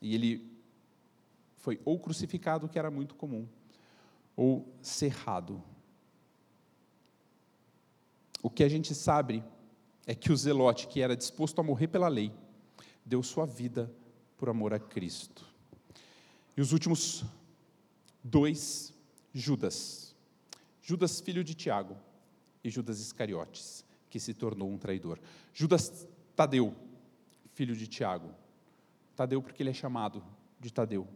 [0.00, 0.50] E ele
[1.56, 3.46] foi ou crucificado, que era muito comum,
[4.36, 5.62] ou cerrado.
[8.42, 9.42] O que a gente sabe
[10.06, 12.32] é que o zelote, que era disposto a morrer pela lei,
[13.04, 13.92] deu sua vida
[14.36, 15.44] por amor a Cristo.
[16.56, 17.24] E os últimos
[18.22, 18.92] dois,
[19.34, 20.14] Judas.
[20.80, 21.96] Judas, filho de Tiago,
[22.62, 25.18] e Judas Iscariotes, que se tornou um traidor.
[25.52, 26.06] Judas
[26.36, 26.74] Tadeu,
[27.54, 28.30] filho de Tiago.
[29.16, 30.22] Tadeu, porque ele é chamado
[30.60, 31.08] de Tadeu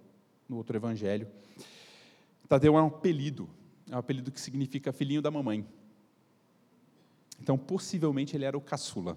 [0.49, 1.29] no outro evangelho.
[2.49, 3.49] Tadeu é um apelido,
[3.89, 5.65] é um apelido que significa filhinho da mamãe.
[7.41, 9.17] Então, possivelmente, ele era o caçula.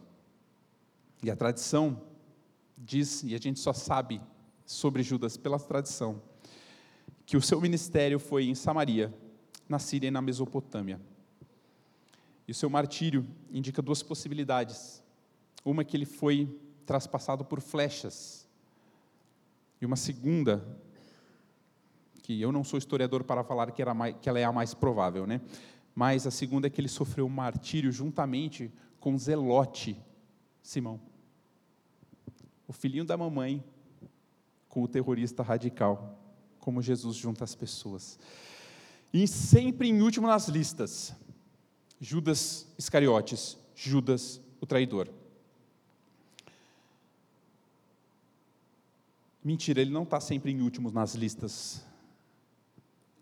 [1.23, 2.01] E a tradição
[2.77, 4.21] diz, e a gente só sabe
[4.65, 6.21] sobre Judas pela tradição,
[7.25, 9.13] que o seu ministério foi em Samaria,
[9.67, 10.99] na Síria e na Mesopotâmia.
[12.47, 15.02] E o seu martírio indica duas possibilidades.
[15.63, 18.47] Uma que ele foi traspassado por flechas.
[19.81, 20.65] E uma segunda,
[22.21, 25.25] que eu não sou historiador para falar que, mais, que ela é a mais provável,
[25.25, 25.41] né?
[25.95, 30.01] Mas a segunda é que ele sofreu um martírio juntamente com Zelote,
[30.61, 30.99] Simão
[32.67, 33.63] o filhinho da mamãe
[34.67, 36.19] com o terrorista radical,
[36.59, 38.17] como Jesus junta as pessoas.
[39.13, 41.13] E sempre em último nas listas,
[41.99, 45.07] Judas Iscariotes, Judas o traidor.
[49.43, 51.85] Mentira, ele não está sempre em último nas listas.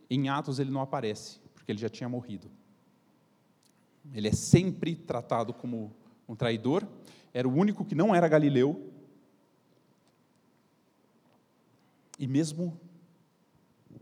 [0.10, 2.52] Em Atos ele não aparece, porque ele já tinha morrido.
[4.14, 5.96] Ele é sempre tratado como
[6.28, 6.88] um traidor.
[7.34, 8.92] Era o único que não era galileu.
[12.20, 12.80] E mesmo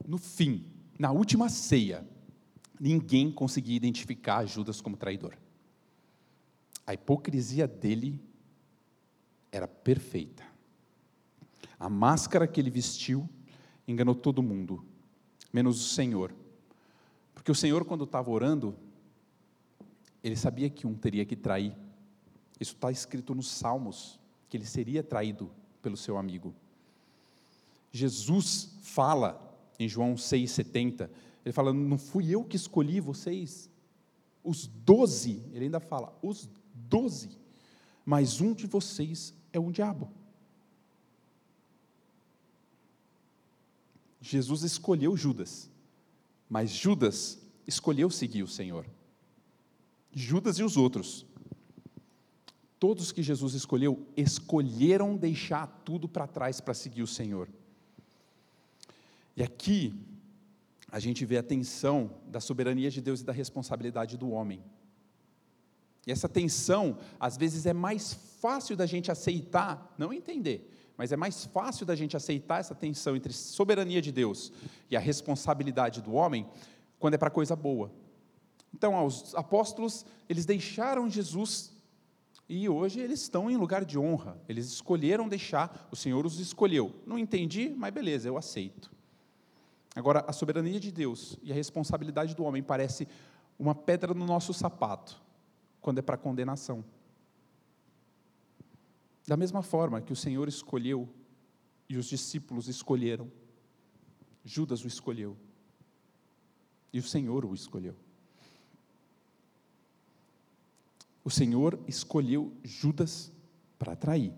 [0.05, 0.65] no fim,
[0.97, 2.03] na última ceia,
[2.80, 5.38] ninguém conseguia identificar Judas como traidor.
[6.86, 8.20] A hipocrisia dele
[9.51, 10.48] era perfeita.
[11.80, 13.27] A máscara que ele vestiu
[13.88, 14.84] enganou todo mundo,
[15.51, 16.34] menos o Senhor.
[17.34, 18.75] Porque o Senhor, quando estava orando,
[20.23, 21.75] ele sabia que um teria que trair.
[22.59, 24.19] Isso está escrito nos Salmos,
[24.49, 25.49] que ele seria traído
[25.82, 26.53] pelo seu amigo.
[27.91, 29.41] Jesus fala
[29.80, 31.09] em João 6,70,
[31.45, 33.69] ele fala: Não fui eu que escolhi vocês,
[34.43, 37.30] os doze, ele ainda fala, os doze,
[38.05, 40.09] mas um de vocês é um diabo.
[44.30, 45.71] Jesus escolheu Judas,
[46.47, 48.86] mas Judas escolheu seguir o Senhor.
[50.13, 51.25] Judas e os outros.
[52.80, 57.49] Todos que Jesus escolheu, escolheram deixar tudo para trás para seguir o Senhor.
[59.36, 59.95] E aqui,
[60.91, 64.63] a gente vê a tensão da soberania de Deus e da responsabilidade do homem.
[66.05, 71.15] E essa tensão, às vezes, é mais fácil da gente aceitar, não entender, mas é
[71.15, 74.51] mais fácil da gente aceitar essa tensão entre soberania de Deus
[74.91, 76.45] e a responsabilidade do homem
[76.99, 77.89] quando é para coisa boa.
[78.73, 81.71] Então, os apóstolos, eles deixaram Jesus
[82.49, 84.37] e hoje eles estão em lugar de honra.
[84.49, 86.93] Eles escolheram deixar, o Senhor os escolheu.
[87.05, 88.91] Não entendi, mas beleza, eu aceito.
[89.95, 93.07] Agora, a soberania de Deus e a responsabilidade do homem parece
[93.57, 95.21] uma pedra no nosso sapato,
[95.79, 96.83] quando é para condenação.
[99.30, 101.07] Da mesma forma que o Senhor escolheu
[101.88, 103.32] e os discípulos escolheram,
[104.43, 105.38] Judas o escolheu.
[106.91, 107.95] E o Senhor o escolheu.
[111.23, 113.32] O Senhor escolheu Judas
[113.77, 114.34] para trair,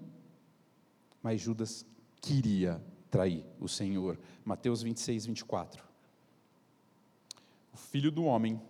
[1.24, 1.86] mas Judas
[2.20, 4.20] queria trair o Senhor.
[4.44, 5.86] Mateus 26, 24.
[7.72, 8.62] O filho do homem,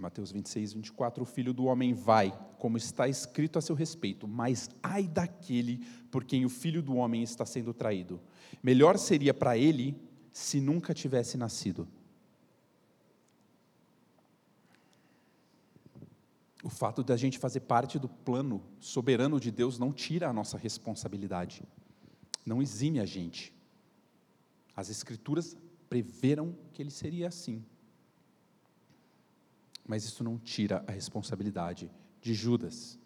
[0.00, 4.68] Mateus 26, 24, o filho do homem vai, como está escrito a seu respeito, mas
[4.82, 8.20] ai daquele por quem o filho do homem está sendo traído.
[8.62, 9.96] Melhor seria para ele
[10.32, 11.86] se nunca tivesse nascido.
[16.62, 20.56] O fato da gente fazer parte do plano soberano de Deus não tira a nossa
[20.56, 21.62] responsabilidade,
[22.44, 23.52] não exime a gente.
[24.74, 25.56] As Escrituras
[25.88, 27.64] preveram que ele seria assim.
[29.86, 32.98] Mas isso não tira a responsabilidade de Judas.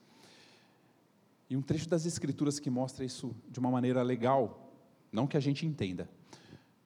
[1.50, 4.72] E um trecho das Escrituras que mostra isso de uma maneira legal,
[5.10, 6.08] não que a gente entenda,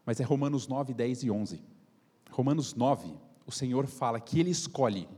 [0.07, 1.63] mas é Romanos 9, 10 e 11.
[2.31, 3.15] Romanos 9,
[3.47, 5.09] o Senhor fala que ele escolhe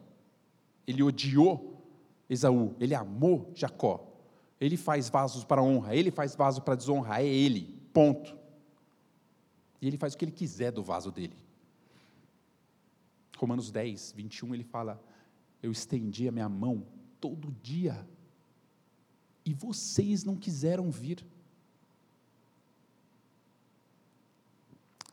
[0.87, 1.83] ele odiou
[2.29, 4.11] Esaú, ele amou Jacó.
[4.61, 8.37] Ele faz vasos para honra, ele faz vaso para desonra, é ele, ponto.
[9.81, 11.37] E ele faz o que ele quiser do vaso dele.
[13.45, 15.03] Romanos 10, 21, ele fala:
[15.63, 16.87] Eu estendi a minha mão
[17.21, 18.07] todo dia,
[19.45, 21.25] e vocês não quiseram vir.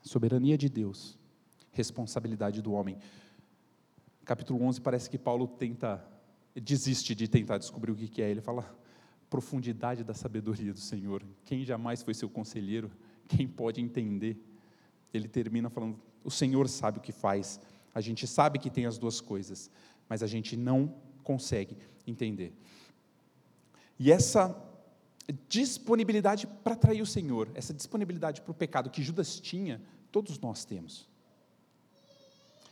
[0.02, 1.18] Soberania de Deus,
[1.70, 2.98] responsabilidade do homem
[4.24, 6.04] capítulo 11, parece que Paulo tenta,
[6.54, 8.30] desiste de tentar descobrir o que é.
[8.30, 8.74] Ele fala,
[9.28, 11.22] profundidade da sabedoria do Senhor.
[11.44, 12.90] Quem jamais foi seu conselheiro?
[13.28, 14.38] Quem pode entender?
[15.12, 17.60] Ele termina falando, o Senhor sabe o que faz.
[17.94, 19.70] A gente sabe que tem as duas coisas,
[20.08, 21.76] mas a gente não consegue
[22.06, 22.52] entender.
[23.98, 24.56] E essa
[25.48, 29.80] disponibilidade para trair o Senhor, essa disponibilidade para o pecado que Judas tinha,
[30.10, 31.08] todos nós temos.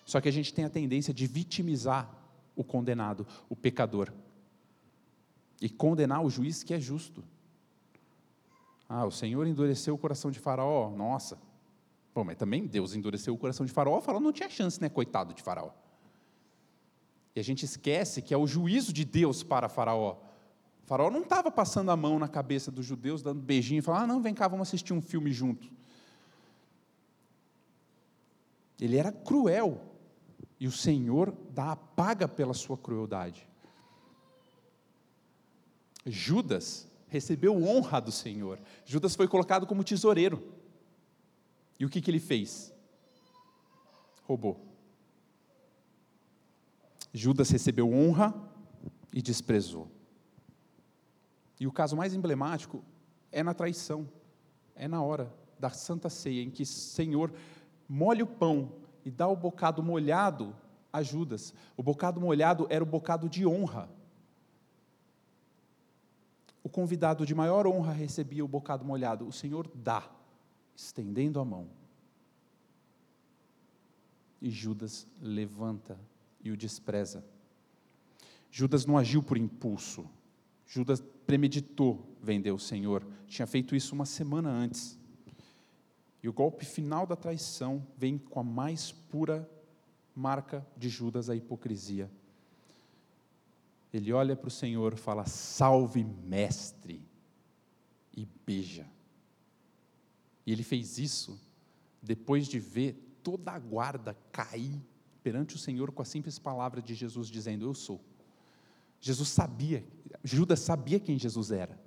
[0.05, 2.11] Só que a gente tem a tendência de vitimizar
[2.57, 4.13] o condenado, o pecador,
[5.61, 7.23] e condenar o juiz que é justo.
[8.89, 11.39] Ah, o Senhor endureceu o coração de Faraó, nossa.
[12.15, 15.33] Bom, mas também Deus endureceu o coração de Faraó, Faraó não tinha chance, né, coitado
[15.33, 15.71] de Faraó.
[17.35, 20.17] E a gente esquece que é o juízo de Deus para Faraó.
[20.85, 24.07] faraó não estava passando a mão na cabeça dos judeus, dando beijinho e falando: ah,
[24.07, 25.71] não, vem cá, vamos assistir um filme junto.
[28.81, 29.81] Ele era cruel
[30.59, 33.49] e o Senhor dá a paga pela sua crueldade.
[36.05, 38.59] Judas recebeu honra do Senhor.
[38.85, 40.60] Judas foi colocado como tesoureiro.
[41.81, 42.73] E o que, que ele fez?
[44.25, 44.61] Roubou.
[47.13, 48.35] Judas recebeu honra
[49.13, 49.91] e desprezou.
[51.59, 52.85] E o caso mais emblemático
[53.33, 54.07] é na traição,
[54.77, 57.33] é na hora da Santa Ceia, em que o Senhor
[57.89, 58.73] molha o pão
[59.03, 60.55] e dá o bocado molhado
[60.93, 61.55] a Judas.
[61.79, 63.89] O bocado molhado era o bocado de honra.
[66.63, 69.27] O convidado de maior honra recebia o bocado molhado.
[69.27, 70.09] O Senhor dá,
[70.85, 71.69] estendendo a mão.
[74.41, 75.99] E Judas levanta
[76.43, 77.25] e o despreza.
[78.51, 80.09] Judas não agiu por impulso.
[80.67, 83.07] Judas premeditou vender o Senhor.
[83.27, 84.99] Tinha feito isso uma semana antes.
[86.23, 89.49] E o golpe final da traição vem com a mais pura
[90.15, 92.11] marca de Judas, a hipocrisia.
[93.93, 97.03] Ele olha para o Senhor, fala: Salve, mestre,
[98.17, 98.87] e beija.
[100.51, 101.41] E ele fez isso
[102.03, 104.83] depois de ver toda a guarda cair
[105.23, 108.01] perante o Senhor com a simples palavra de Jesus dizendo: Eu sou.
[109.01, 109.87] Jesus sabia,
[110.25, 111.81] Judas sabia quem Jesus era.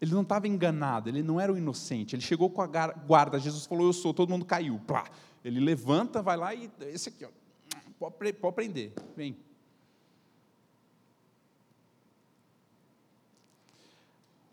[0.00, 2.16] Ele não estava enganado, ele não era o inocente.
[2.16, 4.80] Ele chegou com a guarda, Jesus falou: Eu sou, todo mundo caiu.
[4.86, 5.04] Plá.
[5.44, 6.70] Ele levanta, vai lá e.
[6.80, 9.36] Esse aqui, ó, pode, prender, vem.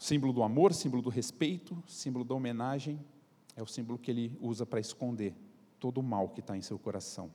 [0.06, 3.04] Símbolo do amor, símbolo do respeito, símbolo da homenagem,
[3.56, 5.34] é o símbolo que ele usa para esconder
[5.80, 7.34] todo o mal que está em seu coração.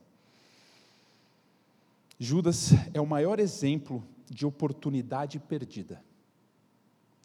[2.17, 6.01] Judas é o maior exemplo de oportunidade perdida.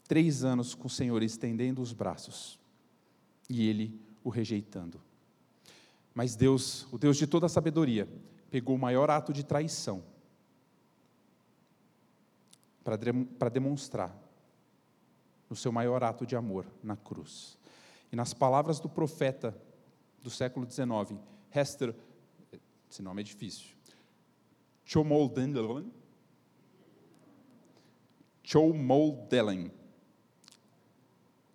[0.08, 2.58] Três anos com o Senhor estendendo os braços
[3.48, 5.00] e ele o rejeitando.
[6.12, 8.08] Mas Deus, o Deus de toda a sabedoria,
[8.50, 10.02] pegou o maior ato de traição
[12.82, 14.25] para demonstrar
[15.48, 17.56] o seu maior ato de amor na cruz.
[18.10, 19.56] E nas palavras do profeta
[20.22, 21.20] do século XIX,
[21.54, 21.94] Hester,
[22.90, 23.76] esse nome é difícil,
[24.84, 25.92] Chomoldelen,
[28.42, 29.72] Chomoldelen,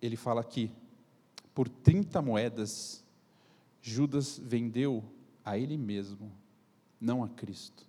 [0.00, 0.70] ele fala aqui,
[1.54, 3.02] por 30 moedas
[3.82, 5.04] Judas vendeu
[5.44, 6.32] a ele mesmo,
[7.00, 7.84] não a Cristo.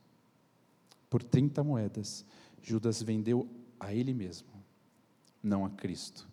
[1.08, 2.26] Por 30 moedas,
[2.64, 3.47] Judas vendeu
[3.80, 4.47] a ele mesmo,
[5.44, 6.26] não a Cristo.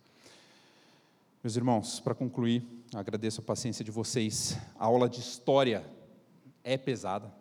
[1.43, 4.57] Meus irmãos, para concluir, agradeço a paciência de vocês.
[4.79, 5.85] A aula de história
[6.63, 7.35] é pesada,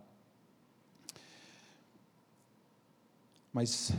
[3.54, 3.92] mas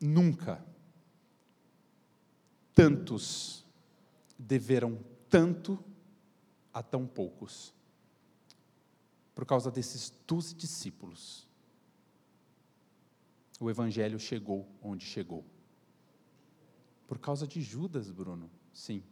[0.00, 0.64] nunca
[2.74, 3.64] tantos
[4.38, 4.98] deveram
[5.28, 5.82] tanto
[6.72, 7.74] a tão poucos.
[9.34, 11.46] Por causa desses doze discípulos,
[13.58, 15.44] o Evangelho chegou onde chegou.
[17.10, 19.02] Por causa de Judas, Bruno, sim.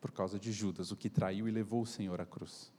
[0.00, 2.70] Por causa de Judas, o que traiu e levou o Senhor à cruz.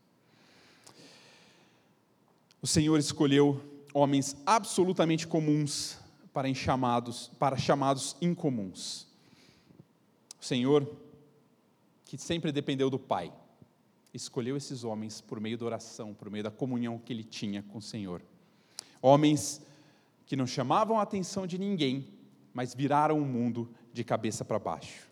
[2.62, 3.62] O Senhor escolheu
[3.93, 5.97] homens absolutamente comuns
[6.32, 9.05] para chamados, para chamados incomuns.
[10.39, 10.89] O Senhor
[12.05, 13.30] que sempre dependeu do Pai,
[14.14, 17.80] escolheu esses homens por meio da oração, por meio da comunhão que ele tinha com
[17.80, 18.22] o Senhor.
[19.01, 19.62] Homens
[20.26, 22.20] que não chamavam a atenção de ninguém,
[22.54, 25.10] mas viraram o mundo de cabeça para baixo.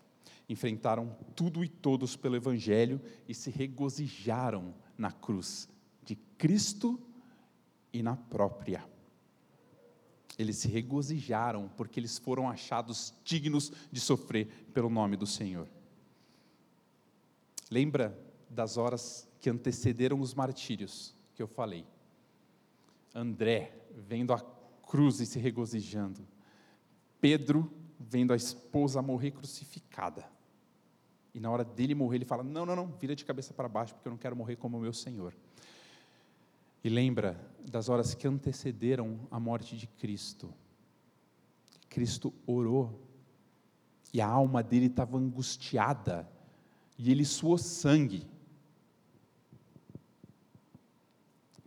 [0.48, 5.68] Enfrentaram tudo e todos pelo Evangelho e se regozijaram na cruz
[6.04, 7.00] de Cristo
[7.92, 8.84] e na própria.
[10.38, 15.68] Eles se regozijaram porque eles foram achados dignos de sofrer pelo nome do Senhor.
[17.70, 18.18] Lembra
[18.48, 21.86] das horas que antecederam os martírios que eu falei?
[23.14, 24.40] André vendo a
[24.86, 26.26] cruz e se regozijando.
[27.20, 30.24] Pedro vendo a esposa morrer crucificada.
[31.34, 33.94] E na hora dele morrer, ele fala: Não, não, não, vira de cabeça para baixo,
[33.94, 35.34] porque eu não quero morrer como o meu Senhor.
[36.82, 37.38] E lembra
[37.70, 40.52] das horas que antecederam a morte de Cristo.
[41.88, 42.98] Cristo orou,
[44.12, 46.28] e a alma dele estava angustiada
[46.98, 48.26] e ele suou sangue.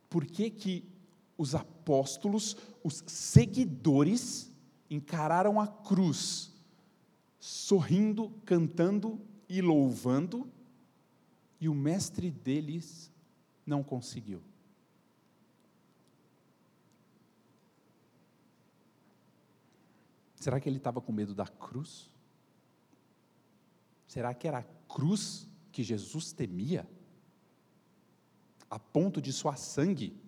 [0.10, 0.86] Por que, que
[1.36, 4.52] os apóstolos, os seguidores,
[4.90, 6.52] encararam a cruz,
[7.40, 9.20] sorrindo, cantando
[9.50, 10.50] e louvando,
[11.60, 13.12] e o mestre deles
[13.66, 14.42] não conseguiu?
[20.36, 22.12] Será que ele estava com medo da cruz?
[24.06, 26.86] Será que era a cruz que Jesus temia?
[28.70, 30.22] A ponto de suar sangue?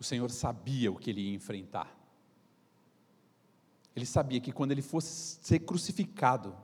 [0.00, 1.96] O Senhor sabia o que ele ia enfrentar.
[3.94, 6.56] Ele sabia que quando ele fosse ser crucificado,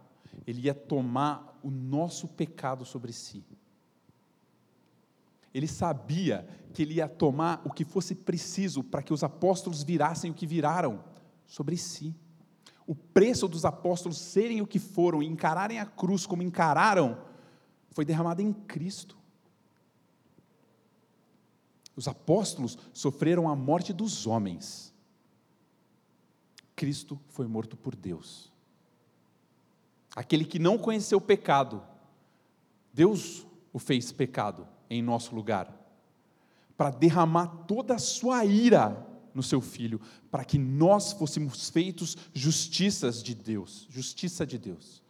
[0.46, 3.44] ele ia tomar o nosso pecado sobre si.
[5.52, 10.30] Ele sabia que ele ia tomar o que fosse preciso para que os apóstolos virassem
[10.30, 11.04] o que viraram
[11.46, 12.14] sobre si
[12.86, 17.18] o preço dos apóstolos serem o que foram e encararem a cruz como encararam,
[17.90, 19.18] foi derramado em Cristo.
[21.96, 24.94] Os apóstolos sofreram a morte dos homens.
[26.76, 28.52] Cristo foi morto por Deus.
[30.14, 31.82] Aquele que não conheceu o pecado,
[32.92, 35.74] Deus o fez pecado em nosso lugar,
[36.76, 40.00] para derramar toda a sua ira no seu filho,
[40.30, 45.02] para que nós fôssemos feitos justiças de Deus, justiça de Deus.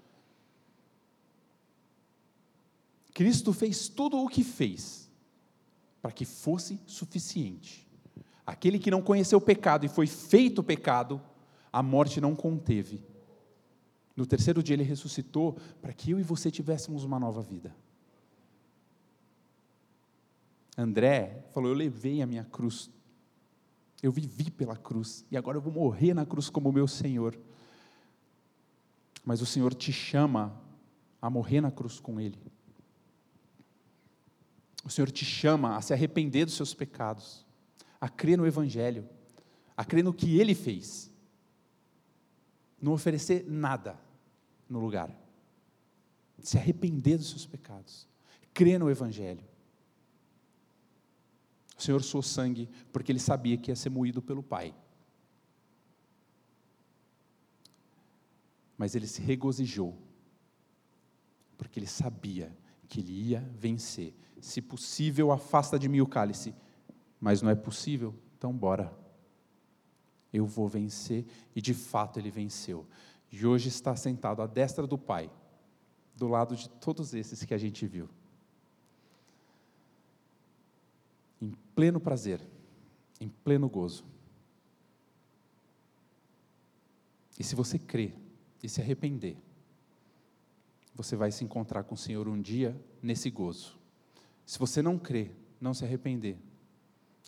[3.13, 5.06] Cristo fez tudo o que fez
[6.07, 7.85] para que fosse suficiente.
[8.47, 11.21] Aquele que não conheceu o pecado e foi feito pecado,
[11.73, 13.05] a morte não conteve.
[14.15, 17.75] No terceiro dia ele ressuscitou para que eu e você tivéssemos uma nova vida.
[20.79, 22.89] André falou: Eu levei a minha cruz,
[24.01, 27.37] eu vivi pela cruz, e agora eu vou morrer na cruz como meu Senhor.
[29.25, 30.57] Mas o Senhor te chama
[31.21, 32.39] a morrer na cruz com Ele.
[34.87, 37.45] O Senhor te chama a se arrepender dos seus pecados,
[38.01, 39.09] a crer no Evangelho,
[39.77, 41.11] a crer no que Ele fez,
[42.81, 44.01] não oferecer nada
[44.69, 45.11] no lugar,
[46.39, 48.07] se arrepender dos seus pecados,
[48.55, 49.45] crer no Evangelho.
[51.77, 54.73] O Senhor suou sangue porque Ele sabia que ia ser moído pelo Pai.
[58.79, 59.99] Mas Ele se regozijou,
[61.59, 62.57] porque Ele sabia
[62.89, 64.15] que Ele ia vencer
[64.47, 66.55] se possível, afasta de mim o cálice.
[67.21, 68.97] Mas não é possível, então bora.
[70.33, 72.87] Eu vou vencer, e de fato ele venceu.
[73.33, 75.29] E hoje está sentado à destra do Pai,
[76.15, 78.09] do lado de todos esses que a gente viu.
[81.43, 82.41] Em pleno prazer,
[83.21, 84.05] em pleno gozo.
[87.37, 88.15] E se você crer
[88.63, 89.37] e se arrepender,
[90.95, 93.77] você vai se encontrar com o Senhor um dia nesse gozo.
[94.47, 96.39] Se você não crer, não se arrepender,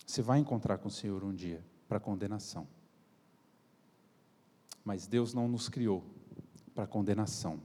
[0.06, 2.66] você vai encontrar com o Senhor um dia para condenação.
[4.84, 6.04] Mas Deus não nos criou
[6.74, 7.60] para condenação.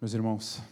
[0.00, 0.62] Meus irmãos,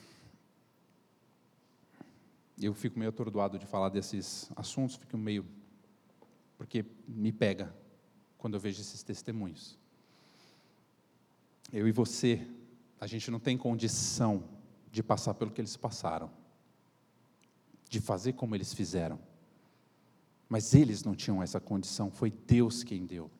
[2.57, 5.45] eu fico meio atordoado de falar desses assuntos, fico meio.
[6.57, 7.75] porque me pega
[8.39, 9.77] quando eu vejo esses testemunhos.
[11.73, 12.47] Eu e você,
[13.01, 14.60] a gente não tem condição
[14.91, 16.31] de passar pelo que eles passaram,
[17.89, 19.19] de fazer como eles fizeram.
[20.49, 23.31] Mas eles não tinham essa condição, foi Deus quem deu.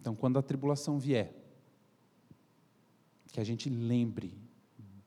[0.00, 1.34] Então, quando a tribulação vier,
[3.32, 4.36] que a gente lembre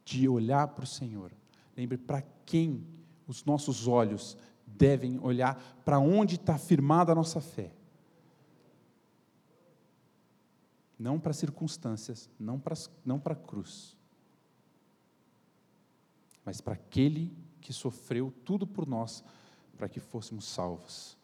[0.06, 1.32] de olhar para o Senhor,
[1.76, 2.86] lembre para quem
[3.28, 7.72] os nossos olhos devem olhar, para onde está firmada a nossa fé.
[11.02, 13.98] Não para circunstâncias, não para, não para a cruz,
[16.46, 19.24] mas para aquele que sofreu tudo por nós,
[19.76, 21.18] para que fôssemos salvos.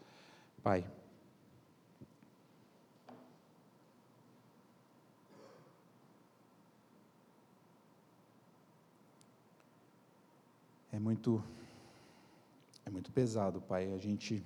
[0.63, 0.83] Pai,
[10.91, 11.43] é muito
[12.83, 14.43] é muito pesado, Pai, a gente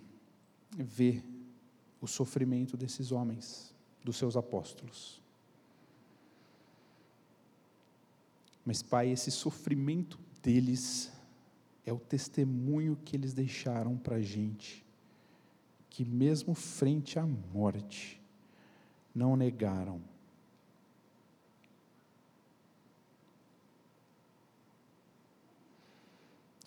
[0.71, 1.23] ver
[2.01, 3.70] o sofrimento desses homens,
[4.03, 5.21] dos seus apóstolos.
[8.65, 11.11] Mas, Pai, esse sofrimento deles
[11.85, 14.85] é o testemunho que eles deixaram para a gente,
[15.89, 18.21] que mesmo frente à morte,
[19.13, 20.01] não negaram.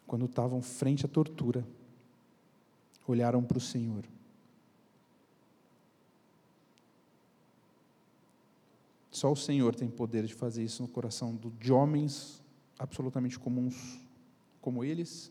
[0.06, 1.66] Quando estavam frente à tortura,
[3.06, 4.04] olharam para o Senhor.
[9.14, 12.42] Só o Senhor tem poder de fazer isso no coração de homens
[12.76, 14.00] absolutamente comuns,
[14.60, 15.30] como eles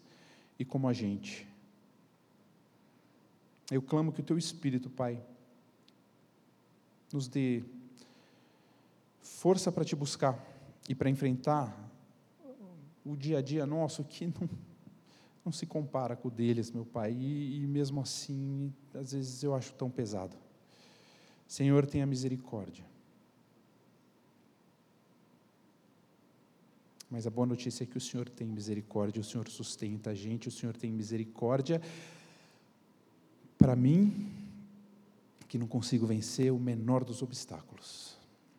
[0.57, 1.45] e como a gente.
[3.69, 5.21] Eu clamo que o Teu Espírito, Pai,
[7.11, 7.61] nos dê
[9.19, 10.41] força para te buscar
[10.87, 11.77] e para enfrentar
[13.03, 14.49] o dia a dia nosso que não,
[15.43, 19.53] não se compara com o deles, meu Pai, e, e mesmo assim, às vezes eu
[19.53, 20.37] acho tão pesado.
[21.45, 22.92] Senhor, tenha misericórdia.
[27.13, 30.47] Mas a boa notícia é que o Senhor tem misericórdia, o Senhor sustenta a gente,
[30.47, 31.79] o Senhor tem misericórdia
[33.55, 34.31] para mim,
[35.47, 38.17] que não consigo vencer o menor dos obstáculos.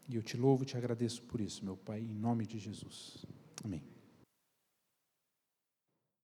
[0.09, 3.27] E eu te louvo e te agradeço por isso, meu Pai, em nome de Jesus.
[3.65, 3.83] Amém.